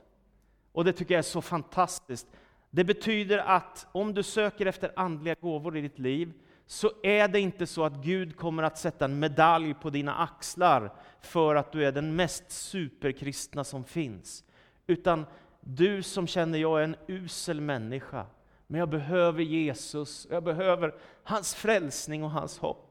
Och 0.72 0.84
det 0.84 0.92
tycker 0.92 1.14
jag 1.14 1.18
är 1.18 1.22
så 1.22 1.42
fantastiskt. 1.42 2.26
Det 2.70 2.84
betyder 2.84 3.38
att 3.38 3.86
om 3.92 4.14
du 4.14 4.22
söker 4.22 4.66
efter 4.66 4.92
andliga 4.96 5.34
gåvor 5.40 5.76
i 5.76 5.80
ditt 5.80 5.98
liv, 5.98 6.32
så 6.66 6.90
är 7.02 7.28
det 7.28 7.40
inte 7.40 7.66
så 7.66 7.84
att 7.84 8.04
Gud 8.04 8.36
kommer 8.36 8.62
att 8.62 8.78
sätta 8.78 9.04
en 9.04 9.18
medalj 9.18 9.74
på 9.74 9.90
dina 9.90 10.14
axlar 10.14 10.92
för 11.20 11.54
att 11.54 11.72
du 11.72 11.84
är 11.84 11.92
den 11.92 12.16
mest 12.16 12.50
superkristna 12.50 13.64
som 13.64 13.84
finns. 13.84 14.44
Utan 14.86 15.26
du 15.60 16.02
som 16.02 16.26
känner 16.26 16.58
jag 16.58 16.80
är 16.80 16.84
en 16.84 16.96
usel 17.06 17.60
människa, 17.60 18.26
men 18.66 18.78
jag 18.78 18.88
behöver 18.88 19.42
Jesus, 19.42 20.26
jag 20.30 20.44
behöver 20.44 20.94
hans 21.24 21.54
frälsning 21.54 22.24
och 22.24 22.30
hans 22.30 22.58
hopp. 22.58 22.85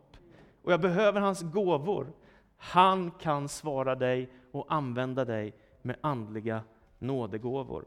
Och 0.66 0.72
jag 0.72 0.82
behöver 0.82 1.22
hans 1.22 1.42
gåvor. 1.42 2.14
Han 2.58 3.12
kan 3.12 3.50
svara 3.50 3.96
dig 3.96 4.30
och 4.52 4.66
använda 4.70 5.26
dig 5.26 5.54
med 5.82 5.96
andliga 6.02 6.64
nådegåvor. 7.00 7.86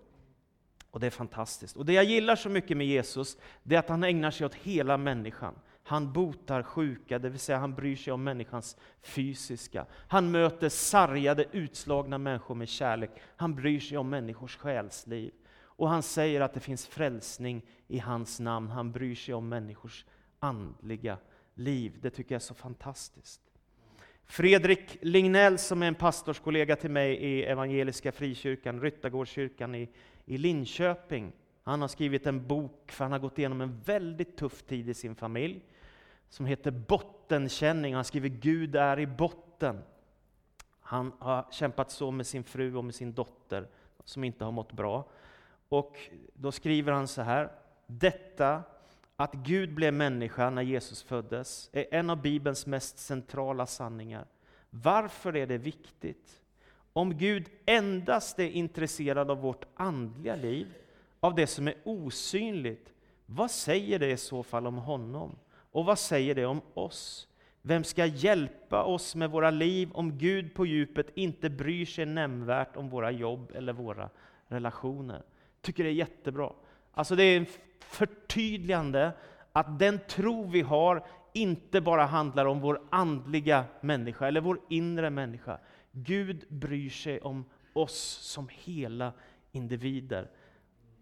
Och 0.91 1.01
det 1.01 1.07
är 1.07 1.11
fantastiskt. 1.11 1.77
Och 1.77 1.87
det 1.87 1.93
jag 1.93 2.05
gillar 2.05 2.37
så 2.37 2.49
mycket 2.49 2.77
med 2.77 2.87
Jesus, 2.87 3.37
det 3.63 3.75
är 3.75 3.79
att 3.79 3.89
han 3.89 4.05
ägnar 4.05 4.31
sig 4.31 4.47
åt 4.47 4.55
hela 4.55 4.97
människan. 4.97 5.55
Han 5.83 6.13
botar 6.13 6.63
sjuka, 6.63 7.19
det 7.19 7.29
vill 7.29 7.41
säga 7.41 7.59
han 7.59 7.75
bryr 7.75 7.97
sig 7.97 8.13
om 8.13 8.25
människans 8.25 8.77
fysiska. 9.03 9.87
Han 10.09 10.31
möter 10.31 10.69
sargade, 10.69 11.45
utslagna 11.53 12.19
människor 12.19 12.55
med 12.55 12.69
kärlek. 12.69 13.11
Han 13.37 13.55
bryr 13.55 13.81
sig 13.81 13.99
om 13.99 14.11
människors 14.11 14.57
själsliv. 14.57 15.33
Och 15.61 15.89
han 15.89 16.03
säger 16.03 16.41
att 16.41 16.55
det 16.55 16.61
finns 16.61 16.87
frälsning 16.87 17.63
i 17.87 17.99
hans 17.99 18.41
namn. 18.41 18.71
Han 18.71 18.93
bryr 18.93 19.15
sig 19.15 19.35
om 19.35 19.49
människors 19.49 20.05
andliga 20.41 21.19
liv. 21.59 21.99
Det 22.01 22.11
tycker 22.11 22.35
jag 22.35 22.41
är 22.41 22.45
så 22.45 22.55
fantastiskt. 22.55 23.41
Fredrik 24.25 24.99
Lignell, 25.01 25.59
som 25.59 25.83
är 25.83 25.87
en 25.87 25.95
pastorskollega 25.95 26.77
till 26.77 26.91
mig 26.91 27.15
i 27.15 27.45
Evangeliska 27.45 28.13
Frikyrkan, 28.13 28.81
Ryttargårdskyrkan 28.81 29.75
i, 29.75 29.89
i 30.25 30.39
Linköping, 30.39 31.33
han 31.69 31.81
har 31.81 31.89
skrivit 31.89 32.27
en 32.27 32.47
bok, 32.47 32.93
för 32.93 33.05
han 33.05 33.13
har 33.13 33.19
gått 33.19 33.39
igenom 33.39 33.61
en 33.61 33.81
väldigt 33.81 34.37
tuff 34.37 34.63
tid 34.63 34.89
i 34.89 34.95
sin 34.95 35.15
familj 35.15 35.65
som 36.29 36.47
heter 36.47 36.71
Bottenkänning. 36.71 37.95
Han 37.95 38.05
skriver 38.05 38.29
Gud 38.29 38.77
är 38.77 38.99
i 38.99 39.07
botten. 39.07 39.81
Han 40.81 41.13
har 41.19 41.47
kämpat 41.51 41.91
så 41.91 42.11
med 42.11 42.27
sin 42.27 42.45
fru 42.45 42.77
och 42.77 42.85
med 42.85 42.95
sin 42.95 43.13
dotter 43.13 43.69
som 44.05 44.25
inte 44.25 44.45
har 44.45 44.53
mått 44.53 44.73
bra. 44.73 45.09
Och 45.69 45.99
då 46.35 46.53
skriver 46.53 46.93
han 46.93 47.09
så 47.09 47.23
här. 47.23 47.53
Detta 47.87 48.63
att 49.21 49.35
Gud 49.35 49.75
blev 49.75 49.95
människa 49.95 50.51
när 50.51 50.63
Jesus 50.63 51.03
föddes 51.03 51.71
är 51.73 51.87
en 51.91 52.11
av 52.11 52.23
Bibelns 52.23 52.67
mest 52.67 52.99
centrala 52.99 53.67
sanningar. 53.67 54.27
Varför 54.71 55.37
är 55.37 55.47
det 55.47 55.59
viktigt? 55.59 56.41
Om 56.93 57.19
Gud 57.19 57.47
endast 57.67 58.39
är 58.39 58.51
intresserad 58.51 59.31
av 59.31 59.41
vårt 59.41 59.65
andliga 59.75 60.37
liv, 60.37 60.67
av 61.21 61.35
det 61.35 61.47
som 61.47 61.69
är 61.69 61.75
osynligt, 61.85 62.93
vad 63.27 63.51
säger 63.51 63.99
det 63.99 64.11
i 64.11 64.17
så 64.17 64.43
fall 64.43 64.67
om 64.67 64.77
honom? 64.77 65.39
Och 65.73 65.85
vad 65.85 65.99
säger 65.99 66.35
det 66.35 66.47
om 66.47 66.61
oss? 66.75 67.29
Vem 67.63 67.85
ska 67.85 68.07
hjälpa 68.07 68.85
oss 68.85 69.15
med 69.15 69.31
våra 69.31 69.51
liv 69.51 69.91
om 69.93 70.19
Gud 70.19 70.55
på 70.55 70.67
djupet 70.67 71.07
inte 71.15 71.51
bryr 71.51 71.87
sig 71.87 72.07
nämnvärt 72.07 72.77
om 72.77 72.89
våra 72.89 73.11
jobb 73.11 73.53
eller 73.55 73.73
våra 73.73 74.11
relationer? 74.49 75.23
Tycker 75.61 75.85
det 75.85 75.91
är 75.91 75.95
jättebra. 75.95 76.53
Alltså 76.93 77.17
det 77.17 77.23
är 77.23 77.47
förtydligande 77.89 79.13
att 79.53 79.79
den 79.79 80.01
tro 80.09 80.51
vi 80.51 80.61
har 80.61 81.05
inte 81.33 81.81
bara 81.81 82.05
handlar 82.05 82.47
om 82.47 82.61
vår 82.61 82.81
andliga 82.91 83.65
människa 83.81 84.27
eller 84.29 84.41
vår 84.41 84.61
inre 84.69 85.11
människa. 85.11 85.59
Gud 85.93 86.45
bryr 86.49 86.91
sig 86.91 87.21
om 87.21 87.45
oss 87.73 88.19
som 88.23 88.49
hela 88.53 89.13
individer. 89.53 90.31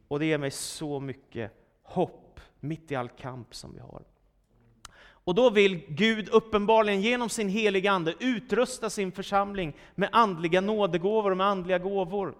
Och 0.09 0.19
det 0.19 0.27
ger 0.27 0.39
mig 0.39 0.51
så 0.51 1.01
mycket 1.01 1.53
hopp 1.83 2.41
mitt 2.61 2.93
i 2.93 2.95
all 2.95 3.09
kamp 3.09 3.55
som 3.55 3.73
vi 3.75 3.81
har. 3.81 4.03
Och 5.27 5.35
då 5.35 5.51
vill 5.51 5.83
Gud 5.89 6.29
uppenbarligen 6.29 7.01
genom 7.01 7.29
sin 7.29 7.49
heliga 7.49 7.93
Ande 7.93 8.15
utrusta 8.21 8.91
sin 8.91 9.13
församling 9.13 9.77
med 9.95 10.09
andliga 10.13 10.61
nådegåvor 10.61 11.31
och 11.31 11.37
med 11.37 11.47
andliga 11.47 11.79
gåvor. 11.79 12.35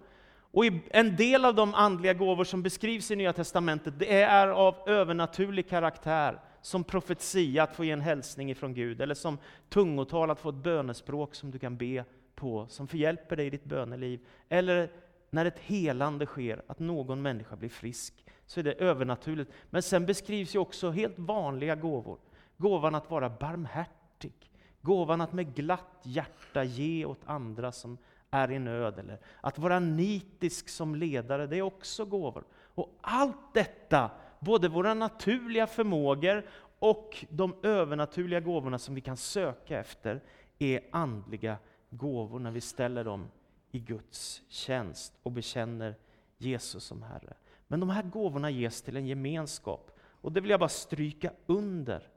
Och 0.51 0.65
en 0.89 1.15
del 1.15 1.45
av 1.45 1.55
de 1.55 1.73
andliga 1.73 2.13
gåvor 2.13 2.43
som 2.43 2.63
beskrivs 2.63 3.11
i 3.11 3.15
Nya 3.15 3.33
Testamentet, 3.33 3.99
det 3.99 4.21
är 4.21 4.47
av 4.47 4.75
övernaturlig 4.87 5.69
karaktär. 5.69 6.39
Som 6.61 6.83
profetia, 6.83 7.63
att 7.63 7.75
få 7.75 7.85
ge 7.85 7.91
en 7.91 8.01
hälsning 8.01 8.51
ifrån 8.51 8.73
Gud, 8.73 9.01
eller 9.01 9.15
som 9.15 9.37
tungotal, 9.69 10.31
att 10.31 10.39
få 10.39 10.49
ett 10.49 10.55
bönespråk 10.55 11.35
som 11.35 11.51
du 11.51 11.59
kan 11.59 11.77
be 11.77 12.05
på, 12.35 12.67
som 12.69 12.87
förhjälper 12.87 13.35
dig 13.35 13.47
i 13.47 13.49
ditt 13.49 13.63
böneliv. 13.63 14.19
Eller 14.49 14.91
när 15.29 15.45
ett 15.45 15.59
helande 15.59 16.25
sker, 16.25 16.61
att 16.67 16.79
någon 16.79 17.21
människa 17.21 17.55
blir 17.55 17.69
frisk, 17.69 18.13
så 18.45 18.59
är 18.59 18.63
det 18.63 18.73
övernaturligt. 18.73 19.51
Men 19.69 19.81
sen 19.81 20.05
beskrivs 20.05 20.55
ju 20.55 20.59
också 20.59 20.89
helt 20.89 21.19
vanliga 21.19 21.75
gåvor. 21.75 22.17
Gåvan 22.57 22.95
att 22.95 23.11
vara 23.11 23.29
barmhärtig, 23.29 24.33
gåvan 24.81 25.21
att 25.21 25.33
med 25.33 25.55
glatt 25.55 26.01
hjärta 26.03 26.63
ge 26.63 27.05
åt 27.05 27.21
andra 27.25 27.71
som 27.71 27.97
är 28.31 28.51
i 28.51 28.59
nöd, 28.59 28.99
eller 28.99 29.19
att 29.41 29.59
vara 29.59 29.79
nitisk 29.79 30.69
som 30.69 30.95
ledare, 30.95 31.47
det 31.47 31.57
är 31.57 31.61
också 31.61 32.05
gåvor. 32.05 32.43
Och 32.53 32.97
allt 33.01 33.53
detta, 33.53 34.11
både 34.39 34.69
våra 34.69 34.93
naturliga 34.93 35.67
förmågor 35.67 36.45
och 36.79 37.25
de 37.29 37.55
övernaturliga 37.63 38.39
gåvorna 38.39 38.79
som 38.79 38.95
vi 38.95 39.01
kan 39.01 39.17
söka 39.17 39.79
efter, 39.79 40.21
är 40.59 40.81
andliga 40.91 41.57
gåvor 41.89 42.39
när 42.39 42.51
vi 42.51 42.61
ställer 42.61 43.03
dem 43.03 43.27
i 43.71 43.79
Guds 43.79 44.41
tjänst 44.47 45.13
och 45.23 45.31
bekänner 45.31 45.95
Jesus 46.37 46.83
som 46.83 47.03
Herre. 47.03 47.33
Men 47.67 47.79
de 47.79 47.89
här 47.89 48.03
gåvorna 48.03 48.49
ges 48.49 48.81
till 48.81 48.97
en 48.97 49.07
gemenskap. 49.07 49.91
Och 50.21 50.31
det 50.31 50.41
vill 50.41 50.49
jag 50.49 50.59
bara 50.59 50.69
stryka 50.69 51.31
under. 51.45 52.09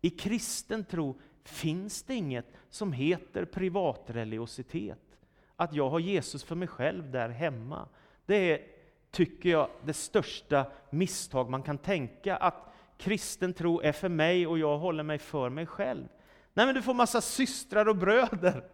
I 0.00 0.10
kristen 0.10 0.84
tro 0.84 1.20
finns 1.42 2.02
det 2.02 2.14
inget 2.14 2.46
som 2.70 2.92
heter 2.92 3.44
privatreligiositet. 3.44 5.13
Att 5.56 5.74
jag 5.74 5.90
har 5.90 5.98
Jesus 5.98 6.44
för 6.44 6.54
mig 6.54 6.68
själv 6.68 7.10
där 7.10 7.28
hemma. 7.28 7.88
Det 8.26 8.52
är, 8.52 8.60
tycker 9.10 9.48
jag, 9.48 9.68
det 9.84 9.92
största 9.92 10.66
misstag 10.90 11.50
man 11.50 11.62
kan 11.62 11.78
tänka. 11.78 12.36
Att 12.36 12.74
kristen 12.98 13.52
tro 13.52 13.80
är 13.80 13.92
för 13.92 14.08
mig 14.08 14.46
och 14.46 14.58
jag 14.58 14.78
håller 14.78 15.02
mig 15.02 15.18
för 15.18 15.48
mig 15.48 15.66
själv. 15.66 16.08
Nej, 16.54 16.66
men 16.66 16.74
du 16.74 16.82
får 16.82 16.94
massa 16.94 17.20
systrar 17.20 17.88
och 17.88 17.96
bröder. 17.96 18.64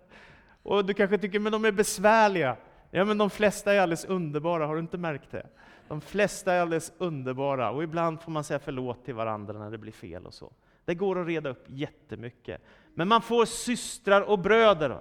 Och 0.63 0.85
du 0.85 0.95
kanske 0.95 1.19
tycker, 1.19 1.39
men 1.39 1.53
de 1.53 1.65
är 1.65 1.73
besvärliga. 1.73 2.57
Ja, 2.91 3.05
men 3.05 3.19
de 3.19 3.31
flesta 3.31 3.73
är 3.73 3.81
alldeles 3.81 4.05
underbara, 4.05 4.67
har 4.67 4.75
du 4.75 4.81
inte 4.81 4.99
märkt 4.99 5.31
det? 5.31 5.47
De 5.89 6.01
flesta 6.01 6.53
är 6.53 6.61
alldeles 6.61 6.93
underbara, 6.99 7.71
och 7.71 7.83
ibland 7.83 8.23
får 8.23 8.33
man 8.33 8.45
säga 8.45 8.59
förlåt 8.59 9.05
till 9.05 9.15
varandra 9.15 9.59
när 9.59 9.71
det 9.71 9.79
blir 9.79 9.93
fel 9.93 10.27
och 10.27 10.35
så. 10.35 10.53
Det 10.85 10.95
går 10.95 11.21
att 11.21 11.27
reda 11.27 11.51
upp 11.51 11.65
jättemycket. 11.67 12.63
Men 12.95 13.09
man 13.09 13.23
får 13.23 13.45
systrar 13.45 14.21
och 14.21 14.39
bröder. 14.39 15.01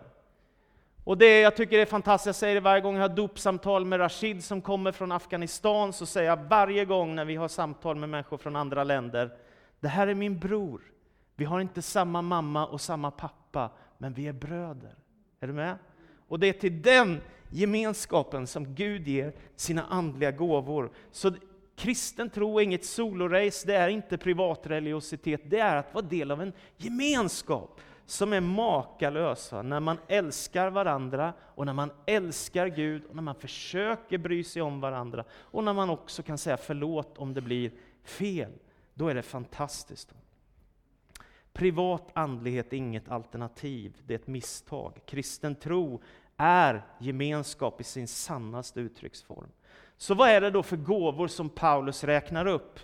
Och 1.09 1.17
det 1.17 1.39
jag 1.39 1.55
tycker 1.55 1.79
är 1.79 1.85
fantastiskt, 1.85 2.25
jag 2.25 2.35
säger 2.35 2.55
det 2.55 2.61
varje 2.61 2.81
gång 2.81 2.95
jag 2.95 3.01
har 3.01 3.15
dopsamtal 3.15 3.85
med 3.85 3.99
Rashid 3.99 4.43
som 4.43 4.61
kommer 4.61 4.91
från 4.91 5.11
Afghanistan, 5.11 5.93
så 5.93 6.05
säger 6.05 6.29
jag 6.29 6.37
varje 6.49 6.85
gång 6.85 7.15
när 7.15 7.25
vi 7.25 7.35
har 7.35 7.47
samtal 7.47 7.95
med 7.95 8.09
människor 8.09 8.37
från 8.37 8.55
andra 8.55 8.83
länder, 8.83 9.31
det 9.79 9.87
här 9.87 10.07
är 10.07 10.13
min 10.13 10.39
bror. 10.39 10.81
Vi 11.35 11.45
har 11.45 11.59
inte 11.59 11.81
samma 11.81 12.21
mamma 12.21 12.67
och 12.67 12.81
samma 12.81 13.11
pappa, 13.11 13.69
men 13.97 14.13
vi 14.13 14.27
är 14.27 14.33
bröder. 14.33 14.95
Är 15.39 15.47
du 15.47 15.53
med? 15.53 15.75
Och 16.27 16.39
det 16.39 16.47
är 16.47 16.53
till 16.53 16.81
den 16.81 17.21
gemenskapen 17.49 18.47
som 18.47 18.75
Gud 18.75 19.07
ger 19.07 19.33
sina 19.55 19.83
andliga 19.83 20.31
gåvor. 20.31 20.91
Så 21.11 21.31
kristen 21.75 22.29
tro 22.29 22.59
är 22.59 22.63
inget 22.63 22.85
solorace, 22.85 23.67
det 23.67 23.75
är 23.75 23.89
inte 23.89 24.17
privatreligiositet, 24.17 25.41
det 25.45 25.59
är 25.59 25.75
att 25.75 25.93
vara 25.93 26.05
del 26.05 26.31
av 26.31 26.41
en 26.41 26.53
gemenskap 26.77 27.81
som 28.09 28.33
är 28.33 28.41
makalösa. 28.41 29.61
När 29.61 29.79
man 29.79 29.97
älskar 30.07 30.69
varandra, 30.69 31.33
och 31.41 31.65
när 31.65 31.73
man 31.73 31.91
älskar 32.05 32.67
Gud, 32.67 33.05
och 33.05 33.15
när 33.15 33.21
man 33.21 33.35
försöker 33.35 34.17
bry 34.17 34.43
sig 34.43 34.61
om 34.61 34.81
varandra, 34.81 35.23
och 35.31 35.63
när 35.63 35.73
man 35.73 35.89
också 35.89 36.23
kan 36.23 36.37
säga 36.37 36.57
förlåt 36.57 37.17
om 37.17 37.33
det 37.33 37.41
blir 37.41 37.71
fel. 38.03 38.51
Då 38.93 39.07
är 39.07 39.15
det 39.15 39.21
fantastiskt. 39.21 40.13
Privat 41.53 42.09
andlighet 42.13 42.73
är 42.73 42.77
inget 42.77 43.09
alternativ, 43.09 43.97
det 44.05 44.13
är 44.13 44.19
ett 44.19 44.27
misstag. 44.27 45.01
Kristen 45.05 45.55
tro 45.55 46.01
är 46.37 46.85
gemenskap 46.99 47.81
i 47.81 47.83
sin 47.83 48.07
sannaste 48.07 48.79
uttrycksform. 48.79 49.49
Så 49.97 50.13
vad 50.13 50.29
är 50.29 50.41
det 50.41 50.51
då 50.51 50.63
för 50.63 50.77
gåvor 50.77 51.27
som 51.27 51.49
Paulus 51.49 52.03
räknar 52.03 52.45
upp? 52.45 52.79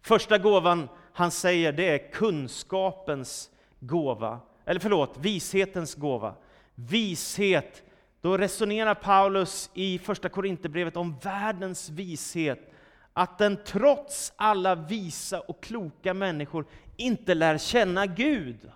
Första 0.00 0.38
gåvan 0.38 0.88
han 1.12 1.30
säger 1.30 1.72
det 1.72 1.88
är 1.88 2.12
kunskapens 2.12 3.50
gåva, 3.86 4.40
eller 4.64 4.80
förlåt, 4.80 5.18
vishetens 5.18 5.94
gåva. 5.94 6.34
Vishet, 6.74 7.82
då 8.20 8.38
resonerar 8.38 8.94
Paulus 8.94 9.70
i 9.74 9.98
första 9.98 10.28
Korinthierbrevet 10.28 10.96
om 10.96 11.18
världens 11.22 11.88
vishet, 11.88 12.72
att 13.12 13.38
den 13.38 13.58
trots 13.64 14.32
alla 14.36 14.74
visa 14.74 15.40
och 15.40 15.62
kloka 15.62 16.14
människor 16.14 16.66
inte 16.96 17.34
lär 17.34 17.58
känna 17.58 18.06
Gud 18.06 18.70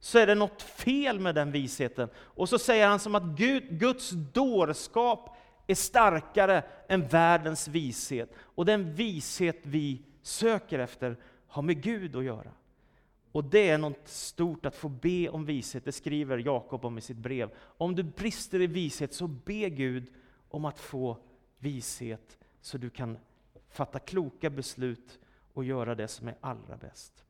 så 0.00 0.18
är 0.18 0.26
det 0.26 0.34
något 0.34 0.62
fel 0.62 1.20
med 1.20 1.34
den 1.34 1.52
visheten. 1.52 2.08
Och 2.16 2.48
så 2.48 2.58
säger 2.58 2.86
han 2.86 2.98
som 2.98 3.14
att 3.14 3.22
Gud, 3.22 3.64
Guds 3.70 4.10
dårskap 4.10 5.36
är 5.66 5.74
starkare 5.74 6.62
än 6.88 7.06
världens 7.06 7.68
vishet. 7.68 8.32
Och 8.38 8.64
den 8.64 8.94
vishet 8.94 9.58
vi 9.62 10.02
söker 10.22 10.78
efter 10.78 11.16
har 11.48 11.62
med 11.62 11.82
Gud 11.82 12.16
att 12.16 12.24
göra. 12.24 12.50
Och 13.36 13.44
det 13.44 13.70
är 13.70 13.78
något 13.78 14.08
stort 14.08 14.66
att 14.66 14.76
få 14.76 14.88
be 14.88 15.28
om 15.28 15.44
vishet, 15.44 15.84
det 15.84 15.92
skriver 15.92 16.38
Jakob 16.38 16.84
om 16.84 16.98
i 16.98 17.00
sitt 17.00 17.16
brev. 17.16 17.50
Om 17.58 17.94
du 17.94 18.02
brister 18.02 18.60
i 18.60 18.66
vishet, 18.66 19.14
så 19.14 19.26
be 19.26 19.70
Gud 19.70 20.12
om 20.48 20.64
att 20.64 20.78
få 20.78 21.16
vishet, 21.58 22.38
så 22.60 22.78
du 22.78 22.90
kan 22.90 23.18
fatta 23.70 23.98
kloka 23.98 24.50
beslut 24.50 25.18
och 25.52 25.64
göra 25.64 25.94
det 25.94 26.08
som 26.08 26.28
är 26.28 26.34
allra 26.40 26.76
bäst. 26.76 27.24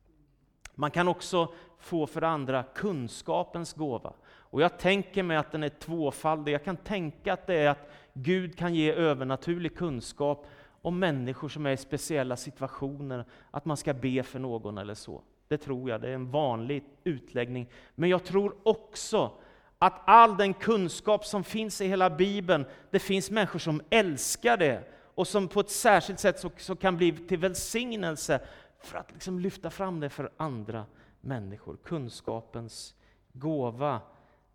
Man 0.75 0.91
kan 0.91 1.07
också 1.07 1.53
få 1.79 2.07
för 2.07 2.21
andra 2.21 2.63
kunskapens 2.63 3.73
gåva. 3.73 4.13
Och 4.25 4.61
jag 4.61 4.79
tänker 4.79 5.23
mig 5.23 5.37
att 5.37 5.51
den 5.51 5.63
är 5.63 5.69
tvåfaldig. 5.69 6.53
Jag 6.53 6.63
kan 6.63 6.77
tänka 6.77 7.33
att 7.33 7.47
det 7.47 7.55
är 7.55 7.69
att 7.69 7.91
Gud 8.13 8.57
kan 8.57 8.75
ge 8.75 8.91
övernaturlig 8.91 9.77
kunskap 9.77 10.47
om 10.81 10.99
människor 10.99 11.49
som 11.49 11.65
är 11.65 11.71
i 11.71 11.77
speciella 11.77 12.35
situationer, 12.35 13.25
att 13.51 13.65
man 13.65 13.77
ska 13.77 13.93
be 13.93 14.23
för 14.23 14.39
någon 14.39 14.77
eller 14.77 14.95
så. 14.95 15.21
Det 15.47 15.57
tror 15.57 15.89
jag, 15.89 16.01
det 16.01 16.09
är 16.09 16.13
en 16.13 16.31
vanlig 16.31 16.83
utläggning. 17.03 17.69
Men 17.95 18.09
jag 18.09 18.23
tror 18.23 18.55
också 18.63 19.31
att 19.79 20.01
all 20.05 20.37
den 20.37 20.53
kunskap 20.53 21.25
som 21.25 21.43
finns 21.43 21.81
i 21.81 21.87
hela 21.87 22.09
Bibeln, 22.09 22.65
det 22.91 22.99
finns 22.99 23.31
människor 23.31 23.59
som 23.59 23.81
älskar 23.89 24.57
det 24.57 24.83
och 25.15 25.27
som 25.27 25.47
på 25.47 25.59
ett 25.59 25.69
särskilt 25.69 26.19
sätt 26.19 26.39
så, 26.39 26.51
så 26.57 26.75
kan 26.75 26.97
bli 26.97 27.11
till 27.11 27.37
välsignelse 27.39 28.39
för 28.79 28.97
att 28.97 29.11
liksom 29.11 29.39
lyfta 29.39 29.69
fram 29.69 29.99
det 29.99 30.09
för 30.09 30.31
andra 30.37 30.85
människor. 31.21 31.77
Kunskapens 31.83 32.95
gåva. 33.33 34.01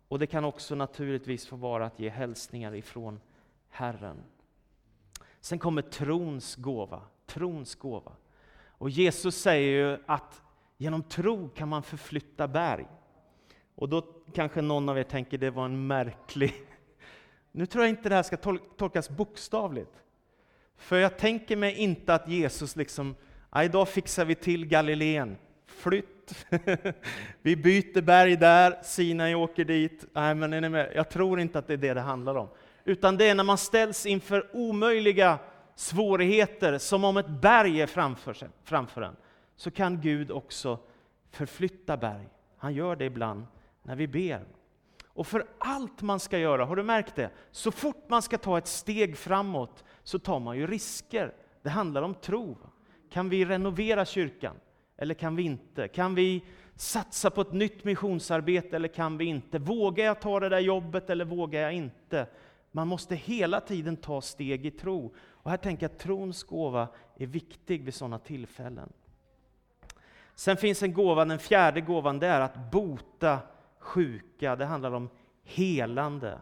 Och 0.07 0.19
det 0.19 0.27
kan 0.27 0.45
också 0.45 0.75
naturligtvis 0.75 1.47
få 1.47 1.55
vara 1.55 1.85
att 1.85 1.99
ge 1.99 2.09
hälsningar 2.09 2.75
ifrån 2.75 3.19
Herren. 3.69 4.23
Sen 5.41 5.59
kommer 5.59 5.81
trons 5.81 6.55
gåva. 6.55 7.01
Trons 7.25 7.75
gåva. 7.75 8.11
Och 8.67 8.89
Jesus 8.89 9.35
säger 9.35 9.71
ju 9.71 10.03
att 10.05 10.41
genom 10.77 11.03
tro 11.03 11.49
kan 11.49 11.69
man 11.69 11.83
förflytta 11.83 12.47
berg. 12.47 12.85
Och 13.75 13.89
då 13.89 14.01
kanske 14.33 14.61
någon 14.61 14.89
av 14.89 14.97
er 14.97 15.03
tänker 15.03 15.37
det 15.37 15.49
var 15.49 15.65
en 15.65 15.87
märklig... 15.87 16.53
Nu 17.51 17.65
tror 17.65 17.83
jag 17.83 17.89
inte 17.89 18.09
det 18.09 18.15
här 18.15 18.23
ska 18.23 18.37
tolkas 18.77 19.09
bokstavligt. 19.09 20.03
För 20.77 20.97
jag 20.97 21.17
tänker 21.17 21.55
mig 21.55 21.75
inte 21.75 22.13
att 22.13 22.27
Jesus 22.27 22.75
liksom 22.75 23.15
idag 23.55 23.89
fixar 23.89 24.25
vi 24.25 24.35
till 24.35 24.65
Galileen. 24.65 25.37
Flytt. 25.65 26.45
vi 27.41 27.55
byter 27.55 28.01
berg 28.01 28.35
där, 28.35 28.79
Sinai 28.83 29.35
åker 29.35 29.65
dit. 29.65 30.05
Nej, 30.13 30.35
men 30.35 30.53
är 30.53 30.61
ni 30.61 30.69
med? 30.69 30.91
Jag 30.95 31.09
tror 31.09 31.39
inte 31.39 31.59
att 31.59 31.67
det 31.67 31.73
är 31.73 31.77
det 31.77 31.93
det 31.93 32.01
handlar 32.01 32.35
om. 32.35 32.47
Utan 32.83 33.17
det 33.17 33.29
är 33.29 33.35
när 33.35 33.43
man 33.43 33.57
ställs 33.57 34.05
inför 34.05 34.49
omöjliga 34.53 35.39
svårigheter, 35.75 36.77
som 36.77 37.03
om 37.03 37.17
ett 37.17 37.29
berg 37.29 37.81
är 37.81 37.87
framför, 37.87 38.33
sig, 38.33 38.49
framför 38.63 39.01
en, 39.01 39.15
så 39.63 39.71
kan 39.71 40.01
Gud 40.01 40.31
också 40.31 40.79
förflytta 41.31 41.97
berg. 41.97 42.29
Han 42.57 42.73
gör 42.73 42.95
det 42.95 43.05
ibland 43.05 43.45
när 43.83 43.95
vi 43.95 44.07
ber. 44.07 44.45
Och 45.07 45.27
för 45.27 45.45
allt 45.57 46.01
man 46.01 46.19
ska 46.19 46.37
göra, 46.37 46.65
har 46.65 46.75
du 46.75 46.83
märkt 46.83 47.15
det? 47.15 47.29
Så 47.51 47.71
fort 47.71 48.09
man 48.09 48.21
ska 48.21 48.37
ta 48.37 48.57
ett 48.57 48.67
steg 48.67 49.17
framåt 49.17 49.83
så 50.03 50.19
tar 50.19 50.39
man 50.39 50.57
ju 50.57 50.67
risker. 50.67 51.33
Det 51.61 51.69
handlar 51.69 52.01
om 52.01 52.15
tro. 52.15 52.57
Kan 53.09 53.29
vi 53.29 53.45
renovera 53.45 54.05
kyrkan? 54.05 54.55
Eller 54.97 55.13
kan 55.13 55.35
vi 55.35 55.43
inte? 55.43 55.87
Kan 55.87 56.15
vi 56.15 56.43
satsa 56.75 57.29
på 57.29 57.41
ett 57.41 57.53
nytt 57.53 57.83
missionsarbete 57.83 58.75
eller 58.75 58.87
kan 58.87 59.17
vi 59.17 59.25
inte? 59.25 59.59
Vågar 59.59 60.05
jag 60.05 60.21
ta 60.21 60.39
det 60.39 60.49
där 60.49 60.59
jobbet 60.59 61.09
eller 61.09 61.25
vågar 61.25 61.61
jag 61.61 61.73
inte? 61.73 62.27
Man 62.71 62.87
måste 62.87 63.15
hela 63.15 63.61
tiden 63.61 63.97
ta 63.97 64.21
steg 64.21 64.65
i 64.65 64.71
tro. 64.71 65.13
Och 65.19 65.51
här 65.51 65.57
tänker 65.57 65.83
jag 65.83 65.91
att 65.91 65.99
trons 65.99 66.43
gåva 66.43 66.87
är 67.17 67.27
viktig 67.27 67.83
vid 67.83 67.93
sådana 67.93 68.19
tillfällen. 68.19 68.93
Sen 70.35 70.57
finns 70.57 70.83
en 70.83 70.93
gåva, 70.93 71.25
den 71.25 71.39
fjärde 71.39 71.81
gåvan, 71.81 72.19
det 72.19 72.27
är 72.27 72.41
att 72.41 72.71
bota 72.71 73.39
sjuka. 73.79 74.55
Det 74.55 74.65
handlar 74.65 74.91
om 74.91 75.09
helande. 75.43 76.39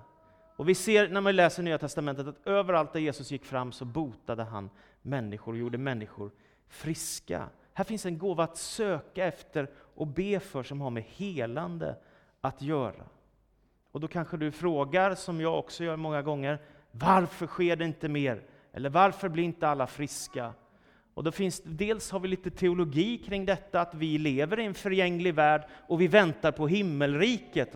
Och 0.56 0.70
vi 0.70 0.76
ser 0.76 1.10
när 1.10 1.22
man 1.22 1.36
läser 1.36 1.64
Nya 1.64 1.78
Testamentet 1.78 2.28
att 2.28 2.48
överallt 2.48 2.94
där 2.94 3.00
Jesus 3.00 3.32
gick 3.32 3.46
fram 3.46 3.72
så 3.72 3.86
botade 3.86 4.44
han 4.44 4.70
människor 5.02 5.52
och 5.54 5.60
gjorde 5.60 5.78
människor 5.78 6.32
friska. 6.68 7.50
Här 7.74 7.84
finns 7.84 8.06
en 8.06 8.18
gåva 8.18 8.44
att 8.44 8.58
söka 8.58 9.26
efter 9.26 9.70
och 9.96 10.08
be 10.08 10.40
för 10.40 10.64
som 10.64 10.82
har 10.82 10.90
med 10.90 11.04
helande 11.04 11.96
att 12.42 12.62
göra. 12.62 13.04
Och 13.92 14.00
då 14.00 14.08
kanske 14.08 14.38
du 14.38 14.52
frågar, 14.52 15.16
som 15.16 15.42
jag 15.42 15.60
också 15.60 15.84
gör 15.84 15.96
många 15.96 16.22
gånger, 16.22 16.60
varför 16.92 17.48
sker 17.48 17.76
det 17.76 17.86
inte 17.86 18.10
mer? 18.10 18.44
Eller 18.74 18.90
varför 18.90 19.30
blir 19.30 19.44
inte 19.44 19.68
alla 19.68 19.88
friska? 19.88 20.54
Och 21.13 21.24
då 21.24 21.32
finns, 21.32 21.62
dels 21.65 22.12
har 22.12 22.19
vi 22.19 22.28
lite 22.28 22.52
teologi 22.52 23.17
kring 23.17 23.45
detta, 23.45 23.82
att 23.82 23.93
vi 23.93 24.17
lever 24.17 24.60
i 24.60 24.65
en 24.65 24.74
förgänglig 24.74 25.36
värld 25.36 25.63
och 25.88 26.02
vi 26.02 26.08
väntar 26.08 26.52
på 26.52 26.67
himmelriket. 26.67 27.76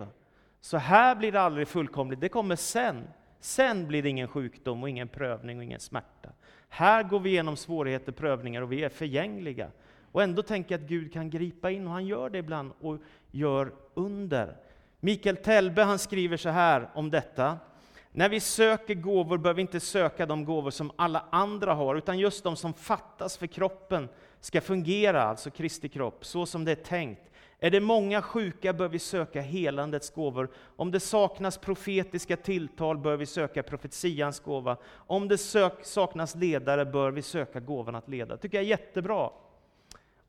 Så 0.61 0.77
här 0.77 1.15
blir 1.15 1.31
det 1.31 1.41
aldrig 1.41 1.67
fullkomligt, 1.67 2.21
det 2.21 2.29
kommer 2.29 2.55
sen. 2.55 3.07
Sen 3.39 3.87
blir 3.87 4.03
det 4.03 4.09
ingen 4.09 4.27
sjukdom 4.27 4.83
och 4.83 4.89
ingen 4.89 5.07
prövning 5.07 5.57
och 5.57 5.63
ingen 5.63 5.79
smärta. 5.79 6.29
Här 6.69 7.03
går 7.03 7.19
vi 7.19 7.29
igenom 7.29 7.57
svårigheter, 7.57 8.11
prövningar 8.11 8.61
och 8.61 8.71
vi 8.71 8.83
är 8.83 8.89
förgängliga. 8.89 9.71
Och 10.11 10.23
ändå 10.23 10.41
tänker 10.41 10.75
jag 10.75 10.83
att 10.83 10.89
Gud 10.89 11.13
kan 11.13 11.29
gripa 11.29 11.71
in 11.71 11.87
och 11.87 11.93
han 11.93 12.05
gör 12.05 12.29
det 12.29 12.37
ibland 12.37 12.71
och 12.79 12.97
gör 13.31 13.71
under. 13.93 14.57
Mikael 14.99 15.37
Telbe 15.37 15.83
han 15.83 15.99
skriver 15.99 16.37
så 16.37 16.49
här 16.49 16.89
om 16.93 17.11
detta. 17.11 17.57
När 18.17 18.29
vi 18.29 18.39
söker 18.39 18.95
gåvor 18.95 19.37
bör 19.37 19.53
vi 19.53 19.61
inte 19.61 19.79
söka 19.79 20.25
de 20.25 20.45
gåvor 20.45 20.71
som 20.71 20.91
alla 20.95 21.25
andra 21.29 21.73
har, 21.73 21.95
utan 21.95 22.19
just 22.19 22.43
de 22.43 22.55
som 22.55 22.73
fattas 22.73 23.37
för 23.37 23.47
kroppen 23.47 24.09
ska 24.39 24.61
fungera, 24.61 25.23
alltså 25.23 25.49
Kristi 25.49 25.89
kropp, 25.89 26.25
så 26.25 26.45
som 26.45 26.65
det 26.65 26.71
är 26.71 26.75
tänkt. 26.75 27.21
Är 27.59 27.71
det 27.71 27.79
många 27.79 28.21
sjuka 28.21 28.73
bör 28.73 28.87
vi 28.87 28.99
söka 28.99 29.41
helandets 29.41 30.09
gåvor. 30.09 30.49
Om 30.75 30.91
det 30.91 30.99
saknas 30.99 31.57
profetiska 31.57 32.37
tilltal 32.37 32.97
bör 32.97 33.17
vi 33.17 33.25
söka 33.25 33.63
profetians 33.63 34.39
gåva. 34.39 34.77
Om 34.93 35.27
det 35.27 35.37
sök, 35.37 35.85
saknas 35.85 36.35
ledare 36.35 36.85
bör 36.85 37.11
vi 37.11 37.21
söka 37.21 37.59
gåvan 37.59 37.95
att 37.95 38.09
leda. 38.09 38.35
Det 38.35 38.41
tycker 38.41 38.57
jag 38.57 38.65
är 38.65 38.69
jättebra. 38.69 39.29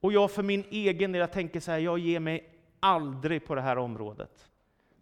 Och 0.00 0.12
jag 0.12 0.30
för 0.30 0.42
min 0.42 0.64
egen 0.70 1.12
del, 1.12 1.20
jag 1.20 1.32
tänker 1.32 1.60
så 1.60 1.70
här, 1.70 1.78
jag 1.78 1.98
ger 1.98 2.20
mig 2.20 2.50
aldrig 2.80 3.46
på 3.46 3.54
det 3.54 3.60
här 3.60 3.78
området. 3.78 4.48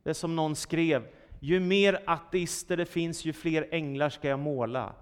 Det 0.02 0.10
är 0.10 0.14
som 0.14 0.36
någon 0.36 0.56
skrev, 0.56 1.06
ju 1.44 1.60
mer 1.60 2.02
ateister 2.06 2.76
det 2.76 2.86
finns, 2.86 3.24
ju 3.24 3.32
fler 3.32 3.68
änglar 3.70 4.08
ska 4.08 4.28
jag 4.28 4.38
måla. 4.38 4.92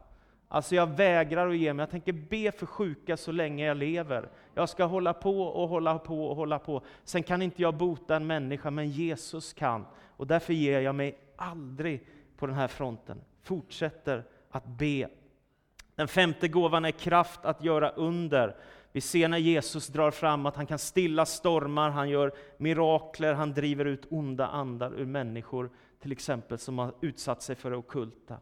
Alltså 0.48 0.74
jag 0.74 0.86
vägrar 0.86 1.48
att 1.48 1.56
ge 1.56 1.72
mig. 1.72 1.82
Jag 1.82 1.90
tänker 1.90 2.12
be 2.12 2.52
för 2.52 2.66
sjuka 2.66 3.16
så 3.16 3.32
länge 3.32 3.66
jag 3.66 3.76
lever. 3.76 4.28
Jag 4.54 4.68
ska 4.68 4.84
hålla 4.84 5.12
på 5.12 5.42
och 5.42 5.68
hålla 5.68 5.98
på 5.98 6.26
och 6.26 6.36
hålla 6.36 6.58
på. 6.58 6.82
Sen 7.04 7.22
kan 7.22 7.42
inte 7.42 7.62
jag 7.62 7.74
bota 7.74 8.16
en 8.16 8.26
människa, 8.26 8.70
men 8.70 8.90
Jesus 8.90 9.52
kan. 9.52 9.86
Och 10.16 10.26
därför 10.26 10.52
ger 10.52 10.80
jag 10.80 10.94
mig 10.94 11.18
aldrig 11.36 12.06
på 12.36 12.46
den 12.46 12.56
här 12.56 12.68
fronten. 12.68 13.20
Fortsätter 13.42 14.24
att 14.50 14.66
be. 14.66 15.08
Den 15.94 16.08
femte 16.08 16.48
gåvan 16.48 16.84
är 16.84 16.90
kraft 16.90 17.44
att 17.44 17.64
göra 17.64 17.90
under. 17.90 18.56
Vi 18.92 19.00
ser 19.00 19.28
när 19.28 19.38
Jesus 19.38 19.86
drar 19.86 20.10
fram 20.10 20.46
att 20.46 20.56
han 20.56 20.66
kan 20.66 20.78
stilla 20.78 21.26
stormar, 21.26 21.90
han 21.90 22.08
gör 22.08 22.32
mirakler, 22.56 23.34
han 23.34 23.52
driver 23.52 23.84
ut 23.84 24.06
onda 24.10 24.46
andar 24.46 24.92
ur 24.94 25.06
människor, 25.06 25.70
till 26.02 26.12
exempel 26.12 26.58
som 26.58 26.78
har 26.78 26.94
utsatt 27.00 27.42
sig 27.42 27.56
för 27.56 27.70
det 27.70 27.76
okulta. 27.76 28.38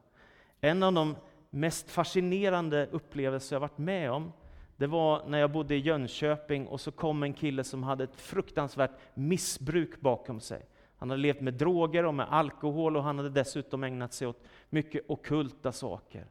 En 0.60 0.82
av 0.82 0.92
de 0.92 1.16
mest 1.50 1.90
fascinerande 1.90 2.86
upplevelser 2.86 3.56
jag 3.56 3.60
varit 3.60 3.78
med 3.78 4.10
om, 4.10 4.32
det 4.76 4.86
var 4.86 5.26
när 5.26 5.38
jag 5.38 5.52
bodde 5.52 5.74
i 5.74 5.78
Jönköping 5.78 6.66
och 6.66 6.80
så 6.80 6.92
kom 6.92 7.22
en 7.22 7.34
kille 7.34 7.64
som 7.64 7.82
hade 7.82 8.04
ett 8.04 8.16
fruktansvärt 8.16 8.90
missbruk 9.14 10.00
bakom 10.00 10.40
sig. 10.40 10.66
Han 10.96 11.10
hade 11.10 11.22
levt 11.22 11.40
med 11.40 11.54
droger 11.54 12.04
och 12.04 12.14
med 12.14 12.26
alkohol 12.30 12.96
och 12.96 13.02
han 13.02 13.16
hade 13.16 13.30
dessutom 13.30 13.84
ägnat 13.84 14.12
sig 14.12 14.28
åt 14.28 14.42
mycket 14.70 15.04
okulta 15.08 15.72
saker. 15.72 16.26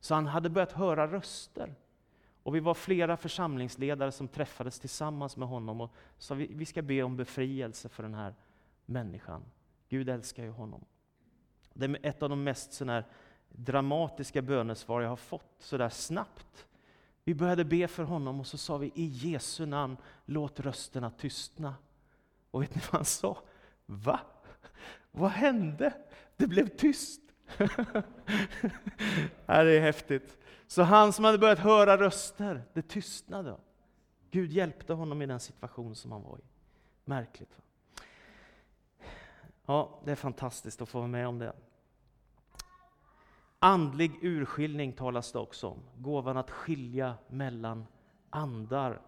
Så 0.00 0.14
han 0.14 0.26
hade 0.26 0.50
börjat 0.50 0.72
höra 0.72 1.06
röster. 1.06 1.74
Och 2.42 2.54
vi 2.54 2.60
var 2.60 2.74
flera 2.74 3.16
församlingsledare 3.16 4.12
som 4.12 4.28
träffades 4.28 4.80
tillsammans 4.80 5.36
med 5.36 5.48
honom 5.48 5.80
och 5.80 5.94
sa 6.18 6.34
vi, 6.34 6.46
vi 6.54 6.64
ska 6.64 6.82
be 6.82 7.02
om 7.02 7.16
befrielse 7.16 7.88
för 7.88 8.02
den 8.02 8.14
här 8.14 8.34
människan. 8.86 9.44
Gud 9.88 10.08
älskar 10.08 10.42
ju 10.42 10.50
honom. 10.50 10.84
Det 11.74 11.86
är 11.86 11.98
ett 12.02 12.22
av 12.22 12.28
de 12.28 12.44
mest 12.44 12.72
sån 12.72 13.02
dramatiska 13.48 14.42
bönesvar 14.42 15.00
jag 15.00 15.08
har 15.08 15.16
fått 15.16 15.54
så 15.58 15.76
där 15.76 15.88
snabbt. 15.88 16.66
Vi 17.24 17.34
började 17.34 17.64
be 17.64 17.88
för 17.88 18.02
honom 18.02 18.40
och 18.40 18.46
så 18.46 18.58
sa 18.58 18.76
vi 18.76 18.92
i 18.94 19.04
Jesu 19.04 19.66
namn, 19.66 19.96
låt 20.24 20.60
rösterna 20.60 21.10
tystna. 21.10 21.74
Och 22.50 22.62
vet 22.62 22.74
ni 22.74 22.80
vad 22.80 22.98
han 22.98 23.04
sa? 23.04 23.38
Va? 23.86 24.20
Vad 25.10 25.30
hände? 25.30 25.92
Det 26.36 26.46
blev 26.46 26.68
tyst. 26.68 27.20
det 29.46 29.76
är 29.76 29.80
häftigt. 29.80 30.38
Så 30.66 30.82
han 30.82 31.12
som 31.12 31.24
hade 31.24 31.38
börjat 31.38 31.58
höra 31.58 31.96
röster, 31.96 32.62
det 32.72 32.82
tystnade. 32.82 33.56
Gud 34.30 34.52
hjälpte 34.52 34.92
honom 34.92 35.22
i 35.22 35.26
den 35.26 35.40
situation 35.40 35.94
som 35.94 36.12
han 36.12 36.22
var 36.22 36.38
i. 36.38 36.42
Märkligt. 37.04 37.50
Va? 37.56 37.62
Ja, 39.70 40.00
det 40.04 40.10
är 40.10 40.16
fantastiskt 40.16 40.82
att 40.82 40.88
få 40.88 40.98
vara 40.98 41.08
med 41.08 41.28
om 41.28 41.38
det. 41.38 41.52
Andlig 43.58 44.12
urskiljning 44.22 44.92
talas 44.92 45.32
det 45.32 45.38
också 45.38 45.68
om. 45.68 45.78
Gåvan 45.98 46.36
att 46.36 46.50
skilja 46.50 47.14
mellan 47.28 47.86
andar. 48.30 49.00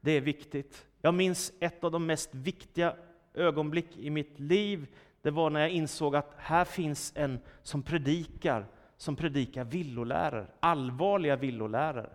Det 0.00 0.10
är 0.10 0.20
viktigt. 0.20 0.86
Jag 1.00 1.14
minns 1.14 1.52
ett 1.60 1.84
av 1.84 1.90
de 1.90 2.06
mest 2.06 2.34
viktiga 2.34 2.96
ögonblick 3.34 3.96
i 3.96 4.10
mitt 4.10 4.38
liv. 4.38 4.86
Det 5.22 5.30
var 5.30 5.50
när 5.50 5.60
jag 5.60 5.70
insåg 5.70 6.16
att 6.16 6.34
här 6.36 6.64
finns 6.64 7.12
en 7.16 7.40
som 7.62 7.82
predikar, 7.82 8.66
som 8.96 9.16
predikar 9.16 9.64
villolärare, 9.64 10.46
allvarliga 10.60 11.36
villolärare. 11.36 12.10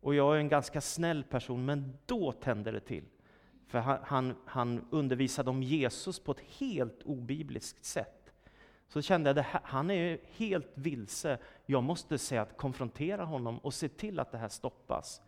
Och 0.00 0.14
jag 0.14 0.36
är 0.36 0.40
en 0.40 0.48
ganska 0.48 0.80
snäll 0.80 1.24
person, 1.24 1.64
men 1.64 1.98
då 2.06 2.32
tände 2.32 2.70
det 2.70 2.80
till. 2.80 3.04
För 3.68 3.78
han, 3.78 3.98
han, 4.04 4.34
han 4.44 4.84
undervisade 4.90 5.50
om 5.50 5.62
Jesus 5.62 6.18
på 6.18 6.32
ett 6.32 6.42
helt 6.58 7.02
obibliskt 7.02 7.84
sätt. 7.84 8.32
Så 8.88 9.02
kände 9.02 9.30
jag 9.30 9.38
att 9.38 9.62
han 9.64 9.90
är 9.90 10.18
helt 10.36 10.70
vilse. 10.74 11.38
Jag 11.66 11.82
måste 11.82 12.18
säga 12.18 12.42
att 12.42 12.56
konfrontera 12.56 13.24
honom 13.24 13.58
och 13.58 13.74
se 13.74 13.88
till 13.88 14.20
att 14.20 14.32
det 14.32 14.38
här 14.38 14.48
stoppas. 14.48 15.20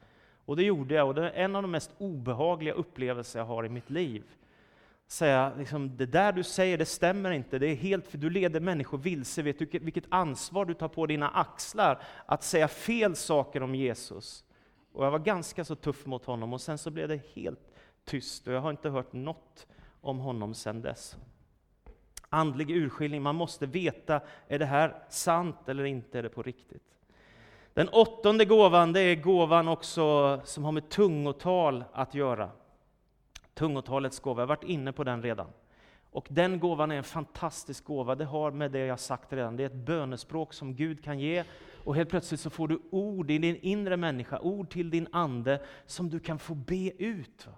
Och 0.44 0.56
det 0.56 0.62
gjorde 0.62 0.94
jag, 0.94 1.08
och 1.08 1.14
det 1.14 1.30
är 1.30 1.44
en 1.44 1.56
av 1.56 1.62
de 1.62 1.70
mest 1.70 1.90
obehagliga 1.98 2.74
upplevelser 2.74 3.38
jag 3.38 3.46
har 3.46 3.66
i 3.66 3.68
mitt 3.68 3.90
liv. 3.90 4.24
Säga, 5.06 5.52
liksom, 5.58 5.96
det 5.96 6.06
där 6.06 6.32
du 6.32 6.42
säger, 6.42 6.78
det 6.78 6.86
stämmer 6.86 7.30
inte, 7.30 7.58
det 7.58 7.66
är 7.66 7.74
helt, 7.74 8.06
för 8.08 8.18
du 8.18 8.30
leder 8.30 8.60
människor 8.60 8.98
vilse. 8.98 9.42
Vet 9.42 9.58
du 9.58 9.66
vilket 9.66 10.04
ansvar 10.08 10.64
du 10.64 10.74
tar 10.74 10.88
på 10.88 11.06
dina 11.06 11.28
axlar 11.28 12.02
att 12.26 12.42
säga 12.42 12.68
fel 12.68 13.16
saker 13.16 13.62
om 13.62 13.74
Jesus? 13.74 14.44
Och 14.92 15.04
jag 15.04 15.10
var 15.10 15.18
ganska 15.18 15.64
så 15.64 15.74
tuff 15.74 16.06
mot 16.06 16.24
honom, 16.24 16.52
och 16.52 16.60
sen 16.60 16.78
så 16.78 16.90
blev 16.90 17.08
det 17.08 17.20
helt 17.34 17.60
tyst, 18.04 18.46
och 18.46 18.54
jag 18.54 18.60
har 18.60 18.70
inte 18.70 18.90
hört 18.90 19.12
något 19.12 19.66
om 20.00 20.18
honom 20.18 20.54
sedan 20.54 20.82
dess. 20.82 21.16
Andlig 22.28 22.70
urskiljning, 22.70 23.22
man 23.22 23.34
måste 23.34 23.66
veta, 23.66 24.20
är 24.48 24.58
det 24.58 24.66
här 24.66 25.02
sant 25.08 25.68
eller 25.68 25.84
inte, 25.84 26.18
är 26.18 26.22
det 26.22 26.28
på 26.28 26.42
riktigt? 26.42 26.82
Den 27.74 27.88
åttonde 27.88 28.44
gåvan, 28.44 28.92
det 28.92 29.00
är 29.00 29.14
gåvan 29.14 29.68
också 29.68 30.40
som 30.44 30.64
har 30.64 30.72
med 30.72 30.88
tungotal 30.88 31.84
att 31.92 32.14
göra. 32.14 32.50
Tungotalets 33.54 34.20
gåva, 34.20 34.42
jag 34.42 34.46
har 34.46 34.56
varit 34.56 34.64
inne 34.64 34.92
på 34.92 35.04
den 35.04 35.22
redan. 35.22 35.46
Och 36.10 36.26
den 36.30 36.60
gåvan 36.60 36.90
är 36.90 36.96
en 36.96 37.04
fantastisk 37.04 37.84
gåva, 37.84 38.14
det 38.14 38.24
har 38.24 38.50
med 38.50 38.70
det 38.70 38.78
jag 38.78 39.00
sagt 39.00 39.32
redan, 39.32 39.56
det 39.56 39.62
är 39.62 39.66
ett 39.66 39.74
bönespråk 39.74 40.52
som 40.52 40.74
Gud 40.74 41.04
kan 41.04 41.18
ge, 41.18 41.44
och 41.84 41.96
helt 41.96 42.10
plötsligt 42.10 42.40
så 42.40 42.50
får 42.50 42.68
du 42.68 42.80
ord 42.90 43.30
i 43.30 43.38
din 43.38 43.56
inre 43.56 43.96
människa, 43.96 44.38
ord 44.38 44.70
till 44.70 44.90
din 44.90 45.08
ande, 45.12 45.62
som 45.86 46.10
du 46.10 46.20
kan 46.20 46.38
få 46.38 46.54
be 46.54 46.90
ut. 46.98 47.48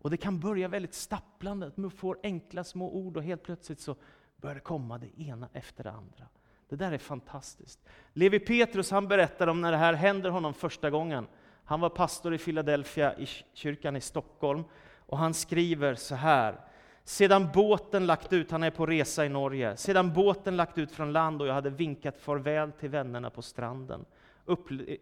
Och 0.00 0.10
det 0.10 0.16
kan 0.16 0.40
börja 0.40 0.68
väldigt 0.68 0.94
stapplande, 0.94 1.70
man 1.74 1.90
får 1.90 2.18
enkla 2.22 2.64
små 2.64 2.90
ord 2.90 3.16
och 3.16 3.22
helt 3.22 3.42
plötsligt 3.42 3.80
så 3.80 3.96
börjar 4.36 4.54
det 4.54 4.60
komma 4.60 4.98
det 4.98 5.20
ena 5.22 5.48
efter 5.52 5.84
det 5.84 5.90
andra. 5.90 6.28
Det 6.68 6.76
där 6.76 6.92
är 6.92 6.98
fantastiskt. 6.98 7.80
Levi 8.12 8.38
Petrus 8.38 8.90
han 8.90 9.08
berättar 9.08 9.46
om 9.46 9.60
när 9.60 9.72
det 9.72 9.78
här 9.78 9.92
händer 9.94 10.30
honom 10.30 10.54
första 10.54 10.90
gången. 10.90 11.26
Han 11.64 11.80
var 11.80 11.88
pastor 11.88 12.34
i 12.34 12.38
Philadelphia 12.38 13.18
i 13.18 13.26
kyrkan 13.52 13.96
i 13.96 14.00
Stockholm 14.00 14.64
och 14.96 15.18
han 15.18 15.34
skriver 15.34 15.94
så 15.94 16.14
här. 16.14 16.60
Sedan 17.04 17.48
båten 17.54 18.06
lagt 18.06 18.32
ut, 18.32 18.50
han 18.50 18.62
är 18.62 18.70
på 18.70 18.86
resa 18.86 19.26
i 19.26 19.28
Norge, 19.28 19.76
sedan 19.76 20.12
båten 20.12 20.56
lagt 20.56 20.78
ut 20.78 20.92
från 20.92 21.12
land 21.12 21.42
och 21.42 21.48
jag 21.48 21.54
hade 21.54 21.70
vinkat 21.70 22.18
farväl 22.18 22.72
till 22.72 22.90
vännerna 22.90 23.30
på 23.30 23.42
stranden, 23.42 24.04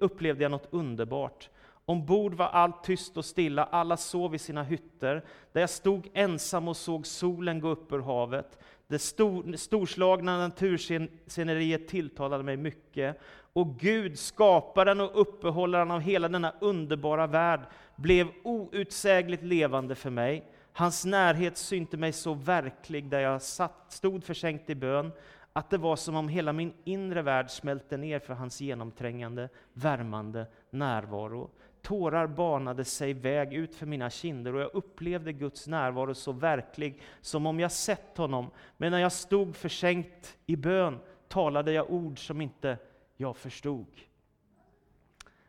upplevde 0.00 0.42
jag 0.42 0.50
något 0.50 0.68
underbart. 0.70 1.50
Ombord 1.88 2.34
var 2.34 2.46
allt 2.46 2.84
tyst 2.84 3.16
och 3.16 3.24
stilla, 3.24 3.64
alla 3.64 3.96
sov 3.96 4.34
i 4.34 4.38
sina 4.38 4.62
hytter. 4.62 5.24
Där 5.52 5.60
jag 5.60 5.70
stod 5.70 6.08
ensam 6.14 6.68
och 6.68 6.76
såg 6.76 7.06
solen 7.06 7.60
gå 7.60 7.68
upp 7.68 7.92
ur 7.92 7.98
havet. 7.98 8.58
Det 8.86 8.98
stor, 8.98 9.56
storslagna 9.56 10.38
natursceneriet 10.38 11.88
tilltalade 11.88 12.44
mig 12.44 12.56
mycket. 12.56 13.20
Och 13.52 13.78
Gud, 13.78 14.18
skaparen 14.18 15.00
och 15.00 15.20
uppehållaren 15.20 15.90
av 15.90 16.00
hela 16.00 16.28
denna 16.28 16.52
underbara 16.60 17.26
värld, 17.26 17.60
blev 17.96 18.28
outsägligt 18.42 19.42
levande 19.42 19.94
för 19.94 20.10
mig. 20.10 20.44
Hans 20.72 21.04
närhet 21.04 21.56
synte 21.56 21.96
mig 21.96 22.12
så 22.12 22.34
verklig 22.34 23.10
där 23.10 23.20
jag 23.20 23.42
satt, 23.42 23.84
stod 23.88 24.24
försänkt 24.24 24.70
i 24.70 24.74
bön, 24.74 25.12
att 25.52 25.70
det 25.70 25.78
var 25.78 25.96
som 25.96 26.16
om 26.16 26.28
hela 26.28 26.52
min 26.52 26.72
inre 26.84 27.22
värld 27.22 27.50
smälte 27.50 27.96
ner 27.96 28.18
för 28.18 28.34
hans 28.34 28.60
genomträngande, 28.60 29.48
värmande 29.72 30.46
närvaro. 30.70 31.50
Tårar 31.88 32.26
banade 32.26 32.84
sig 32.84 33.14
väg 33.14 33.54
ut 33.54 33.74
för 33.74 33.86
mina 33.86 34.10
kinder 34.10 34.54
och 34.54 34.60
jag 34.60 34.74
upplevde 34.74 35.32
Guds 35.32 35.66
närvaro 35.66 36.14
så 36.14 36.32
verklig 36.32 37.02
som 37.20 37.46
om 37.46 37.60
jag 37.60 37.72
sett 37.72 38.18
honom. 38.18 38.50
Men 38.76 38.92
när 38.92 38.98
jag 38.98 39.12
stod 39.12 39.56
försänkt 39.56 40.38
i 40.46 40.56
bön 40.56 40.98
talade 41.28 41.72
jag 41.72 41.90
ord 41.90 42.26
som 42.26 42.40
inte 42.40 42.78
jag 43.16 43.36
förstod. 43.36 43.86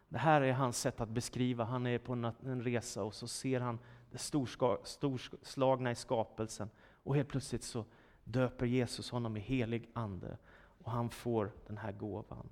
Det 0.10 0.18
här 0.18 0.42
är 0.42 0.54
hans 0.54 0.80
sätt 0.80 1.02
att 1.02 1.10
beskriva. 1.10 1.64
Han 1.64 1.88
är 1.88 1.98
på 1.98 2.14
en 2.14 2.64
resa 2.64 3.04
och 3.04 3.14
så 3.14 3.28
ser 3.28 3.60
han 3.60 3.80
det 4.12 4.18
storslagna 4.84 5.92
i 5.92 5.96
skapelsen. 5.96 6.70
Och 7.04 7.16
helt 7.16 7.30
plötsligt 7.30 7.64
så 7.64 7.86
döper 8.24 8.66
Jesus 8.66 9.12
honom 9.12 9.38
i 9.38 9.40
helig 9.40 9.90
ande 9.94 10.38
och 10.84 10.92
han 10.92 11.10
får 11.10 11.52
den 11.68 11.78
här 11.78 11.92
gåvan. 11.92 12.50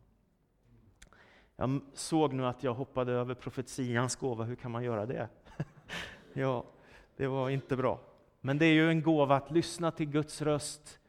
Jag 1.59 1.81
såg 1.93 2.33
nu 2.33 2.45
att 2.45 2.63
jag 2.63 2.73
hoppade 2.73 3.11
över 3.11 3.33
profetians 3.33 4.15
gåva, 4.15 4.43
hur 4.43 4.55
kan 4.55 4.71
man 4.71 4.83
göra 4.83 5.05
det? 5.05 5.29
ja, 6.33 6.65
det 7.15 7.27
var 7.27 7.49
inte 7.49 7.75
bra. 7.75 7.99
Men 8.41 8.57
det 8.57 8.65
är 8.65 8.73
ju 8.73 8.89
en 8.89 9.01
gåva 9.01 9.35
att 9.35 9.51
lyssna 9.51 9.91
till 9.91 10.05
Guds 10.05 10.41
röst 10.41 10.99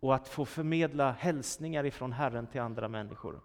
och 0.00 0.14
att 0.14 0.28
få 0.28 0.44
förmedla 0.44 1.12
hälsningar 1.12 1.84
ifrån 1.84 2.12
Herren 2.12 2.46
till 2.46 2.60
andra 2.60 2.88
människor. 2.88 3.40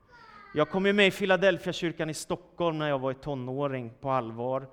Jag 0.54 0.70
kom 0.70 0.86
ju 0.86 0.94
med 0.94 1.08
i 1.08 1.12
Philadelphia 1.12 1.74
kyrkan 1.74 2.10
i 2.10 2.14
Stockholm 2.14 2.78
när 2.78 2.90
jag 2.90 3.00
var 3.00 3.14
tonåring 3.14 3.94
på 4.00 4.10
allvar. 4.10 4.68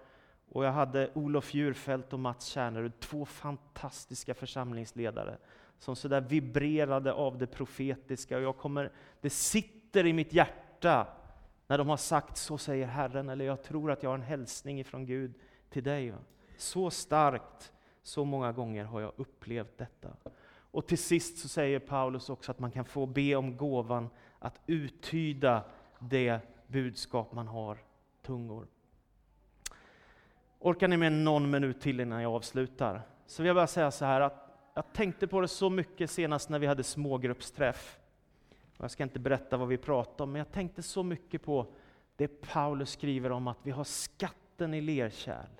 Och 0.48 0.64
jag 0.64 0.72
hade 0.72 1.10
Olof 1.14 1.54
Djurfält 1.54 2.12
och 2.12 2.20
Mats 2.20 2.46
Kärnerud, 2.46 3.00
två 3.00 3.24
fantastiska 3.24 4.34
församlingsledare, 4.34 5.36
som 5.78 5.96
så 5.96 6.08
där 6.08 6.20
vibrerade 6.20 7.12
av 7.12 7.38
det 7.38 7.46
profetiska. 7.46 8.36
Och 8.36 8.42
jag 8.42 8.56
kommer, 8.56 8.92
det 9.20 9.30
sitter 9.30 10.06
i 10.06 10.12
mitt 10.12 10.32
hjärta 10.32 11.06
när 11.66 11.78
de 11.78 11.88
har 11.88 11.96
sagt 11.96 12.36
så 12.36 12.58
säger 12.58 12.86
Herren, 12.86 13.28
eller 13.28 13.44
jag 13.44 13.62
tror 13.62 13.90
att 13.90 14.02
jag 14.02 14.10
har 14.10 14.14
en 14.14 14.22
hälsning 14.22 14.80
ifrån 14.80 15.06
Gud 15.06 15.34
till 15.70 15.82
dig. 15.82 16.14
Så 16.56 16.90
starkt, 16.90 17.72
så 18.02 18.24
många 18.24 18.52
gånger 18.52 18.84
har 18.84 19.00
jag 19.00 19.12
upplevt 19.16 19.78
detta. 19.78 20.08
Och 20.74 20.86
till 20.86 20.98
sist 20.98 21.38
så 21.38 21.48
säger 21.48 21.78
Paulus 21.78 22.30
också 22.30 22.50
att 22.50 22.58
man 22.58 22.70
kan 22.70 22.84
få 22.84 23.06
be 23.06 23.36
om 23.36 23.56
gåvan 23.56 24.10
att 24.38 24.60
uttyda 24.66 25.64
det 25.98 26.40
budskap 26.66 27.32
man 27.32 27.48
har, 27.48 27.78
tungor. 28.22 28.66
Orkar 30.58 30.88
ni 30.88 30.96
med 30.96 31.12
någon 31.12 31.50
minut 31.50 31.80
till 31.80 32.00
innan 32.00 32.22
jag 32.22 32.32
avslutar? 32.32 33.02
Så 33.26 33.42
vill 33.42 33.46
jag 33.46 33.56
bara 33.56 33.66
säga 33.66 33.90
så 33.90 34.04
här 34.04 34.20
att 34.20 34.44
jag 34.74 34.92
tänkte 34.92 35.26
på 35.26 35.40
det 35.40 35.48
så 35.48 35.70
mycket 35.70 36.10
senast 36.10 36.48
när 36.48 36.58
vi 36.58 36.66
hade 36.66 36.82
smågruppsträff. 36.82 37.98
Jag 38.78 38.90
ska 38.90 39.02
inte 39.02 39.18
berätta 39.18 39.56
vad 39.56 39.68
vi 39.68 39.76
pratade 39.76 40.22
om, 40.22 40.32
men 40.32 40.38
jag 40.38 40.52
tänkte 40.52 40.82
så 40.82 41.02
mycket 41.02 41.42
på 41.42 41.66
det 42.16 42.28
Paulus 42.28 42.90
skriver 42.90 43.32
om 43.32 43.48
att 43.48 43.58
vi 43.62 43.70
har 43.70 43.84
skatten 43.84 44.74
i 44.74 44.80
lerkärl. 44.80 45.50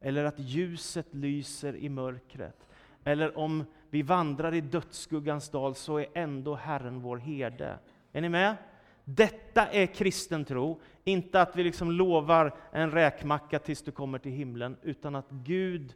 Eller 0.00 0.24
att 0.24 0.38
ljuset 0.38 1.06
lyser 1.10 1.76
i 1.76 1.88
mörkret. 1.88 2.68
Eller 3.04 3.38
om 3.38 3.64
vi 3.90 4.02
vandrar 4.02 4.54
i 4.54 4.60
dödsskuggans 4.60 5.48
dal 5.50 5.74
så 5.74 5.98
är 5.98 6.06
ändå 6.14 6.54
Herren 6.54 7.00
vår 7.00 7.16
herde. 7.16 7.78
Är 8.12 8.20
ni 8.20 8.28
med? 8.28 8.56
Detta 9.04 9.66
är 9.66 9.86
kristen 9.86 10.44
tro, 10.44 10.80
inte 11.04 11.40
att 11.40 11.56
vi 11.56 11.64
liksom 11.64 11.90
lovar 11.90 12.54
en 12.72 12.90
räkmacka 12.90 13.58
tills 13.58 13.82
du 13.82 13.90
kommer 13.90 14.18
till 14.18 14.32
himlen, 14.32 14.76
utan 14.82 15.14
att 15.14 15.30
Gud, 15.30 15.94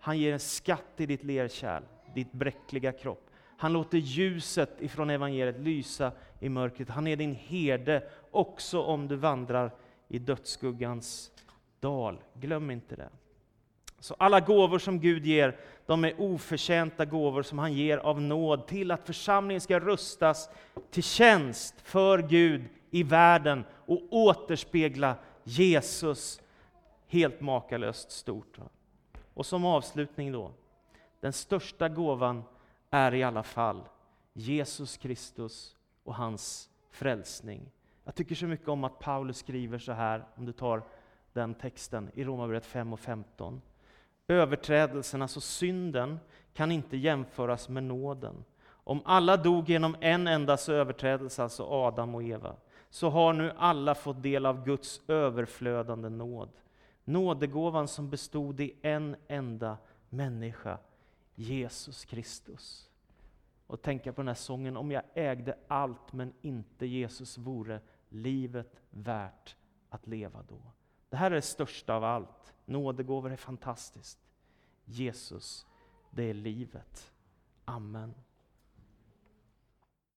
han 0.00 0.18
ger 0.18 0.32
en 0.32 0.40
skatt 0.40 0.94
i 0.96 1.06
ditt 1.06 1.24
lerkärl, 1.24 1.82
ditt 2.14 2.32
bräckliga 2.32 2.92
kropp. 2.92 3.29
Han 3.60 3.72
låter 3.72 3.98
ljuset 3.98 4.82
ifrån 4.82 5.10
evangeliet 5.10 5.58
lysa 5.60 6.12
i 6.38 6.48
mörkret. 6.48 6.88
Han 6.88 7.06
är 7.06 7.16
din 7.16 7.34
herde 7.34 8.02
också 8.30 8.82
om 8.82 9.08
du 9.08 9.16
vandrar 9.16 9.70
i 10.08 10.18
dödsskuggans 10.18 11.30
dal. 11.80 12.18
Glöm 12.34 12.70
inte 12.70 12.96
det. 12.96 13.08
Så 13.98 14.14
alla 14.18 14.40
gåvor 14.40 14.78
som 14.78 15.00
Gud 15.00 15.26
ger, 15.26 15.56
de 15.86 16.04
är 16.04 16.20
oförtjänta 16.20 17.04
gåvor 17.04 17.42
som 17.42 17.58
han 17.58 17.72
ger 17.72 17.98
av 17.98 18.20
nåd 18.20 18.66
till 18.66 18.90
att 18.90 19.06
församlingen 19.06 19.60
ska 19.60 19.80
rustas 19.80 20.50
till 20.90 21.02
tjänst 21.02 21.74
för 21.80 22.18
Gud 22.18 22.64
i 22.90 23.02
världen 23.02 23.64
och 23.86 24.00
återspegla 24.10 25.16
Jesus 25.44 26.40
helt 27.08 27.40
makalöst 27.40 28.10
stort. 28.10 28.58
Och 29.34 29.46
som 29.46 29.64
avslutning 29.64 30.32
då, 30.32 30.50
den 31.20 31.32
största 31.32 31.88
gåvan 31.88 32.42
är 32.90 33.14
i 33.14 33.22
alla 33.22 33.42
fall 33.42 33.82
Jesus 34.32 34.96
Kristus 34.96 35.76
och 36.04 36.14
hans 36.14 36.70
frälsning. 36.90 37.70
Jag 38.04 38.14
tycker 38.14 38.34
så 38.34 38.46
mycket 38.46 38.68
om 38.68 38.84
att 38.84 38.98
Paulus 38.98 39.38
skriver 39.38 39.78
så 39.78 39.92
här, 39.92 40.24
om 40.34 40.46
du 40.46 40.52
tar 40.52 40.82
den 41.32 41.54
texten 41.54 42.10
i 42.14 42.24
Romarbrevet 42.24 42.66
5 42.66 42.92
och 42.92 43.00
15. 43.00 43.62
Överträdelsen, 44.28 45.22
alltså 45.22 45.40
synden, 45.40 46.18
kan 46.54 46.72
inte 46.72 46.96
jämföras 46.96 47.68
med 47.68 47.82
nåden. 47.82 48.44
Om 48.68 49.02
alla 49.04 49.36
dog 49.36 49.68
genom 49.68 49.96
en 50.00 50.26
endas 50.26 50.68
överträdelse, 50.68 51.42
alltså 51.42 51.64
Adam 51.64 52.14
och 52.14 52.22
Eva, 52.22 52.56
så 52.90 53.10
har 53.10 53.32
nu 53.32 53.52
alla 53.56 53.94
fått 53.94 54.22
del 54.22 54.46
av 54.46 54.64
Guds 54.64 55.00
överflödande 55.08 56.08
nåd. 56.08 56.48
Nådegåvan 57.04 57.88
som 57.88 58.10
bestod 58.10 58.60
i 58.60 58.76
en 58.82 59.16
enda 59.28 59.76
människa, 60.08 60.78
Jesus 61.40 62.04
Kristus. 62.04 62.90
Och 63.66 63.82
tänka 63.82 64.12
på 64.12 64.20
den 64.20 64.28
här 64.28 64.34
sången, 64.34 64.76
om 64.76 64.90
jag 64.90 65.02
ägde 65.14 65.58
allt 65.68 66.12
men 66.12 66.32
inte 66.40 66.86
Jesus 66.86 67.38
vore 67.38 67.80
livet 68.08 68.82
värt 68.90 69.56
att 69.88 70.06
leva 70.06 70.42
då. 70.42 70.60
Det 71.08 71.16
här 71.16 71.30
är 71.30 71.34
det 71.34 71.42
största 71.42 71.94
av 71.94 72.04
allt. 72.04 72.54
Nådegåvor 72.64 73.32
är 73.32 73.36
fantastiskt. 73.36 74.18
Jesus, 74.84 75.66
det 76.10 76.22
är 76.22 76.34
livet. 76.34 77.12
Amen. 77.64 78.14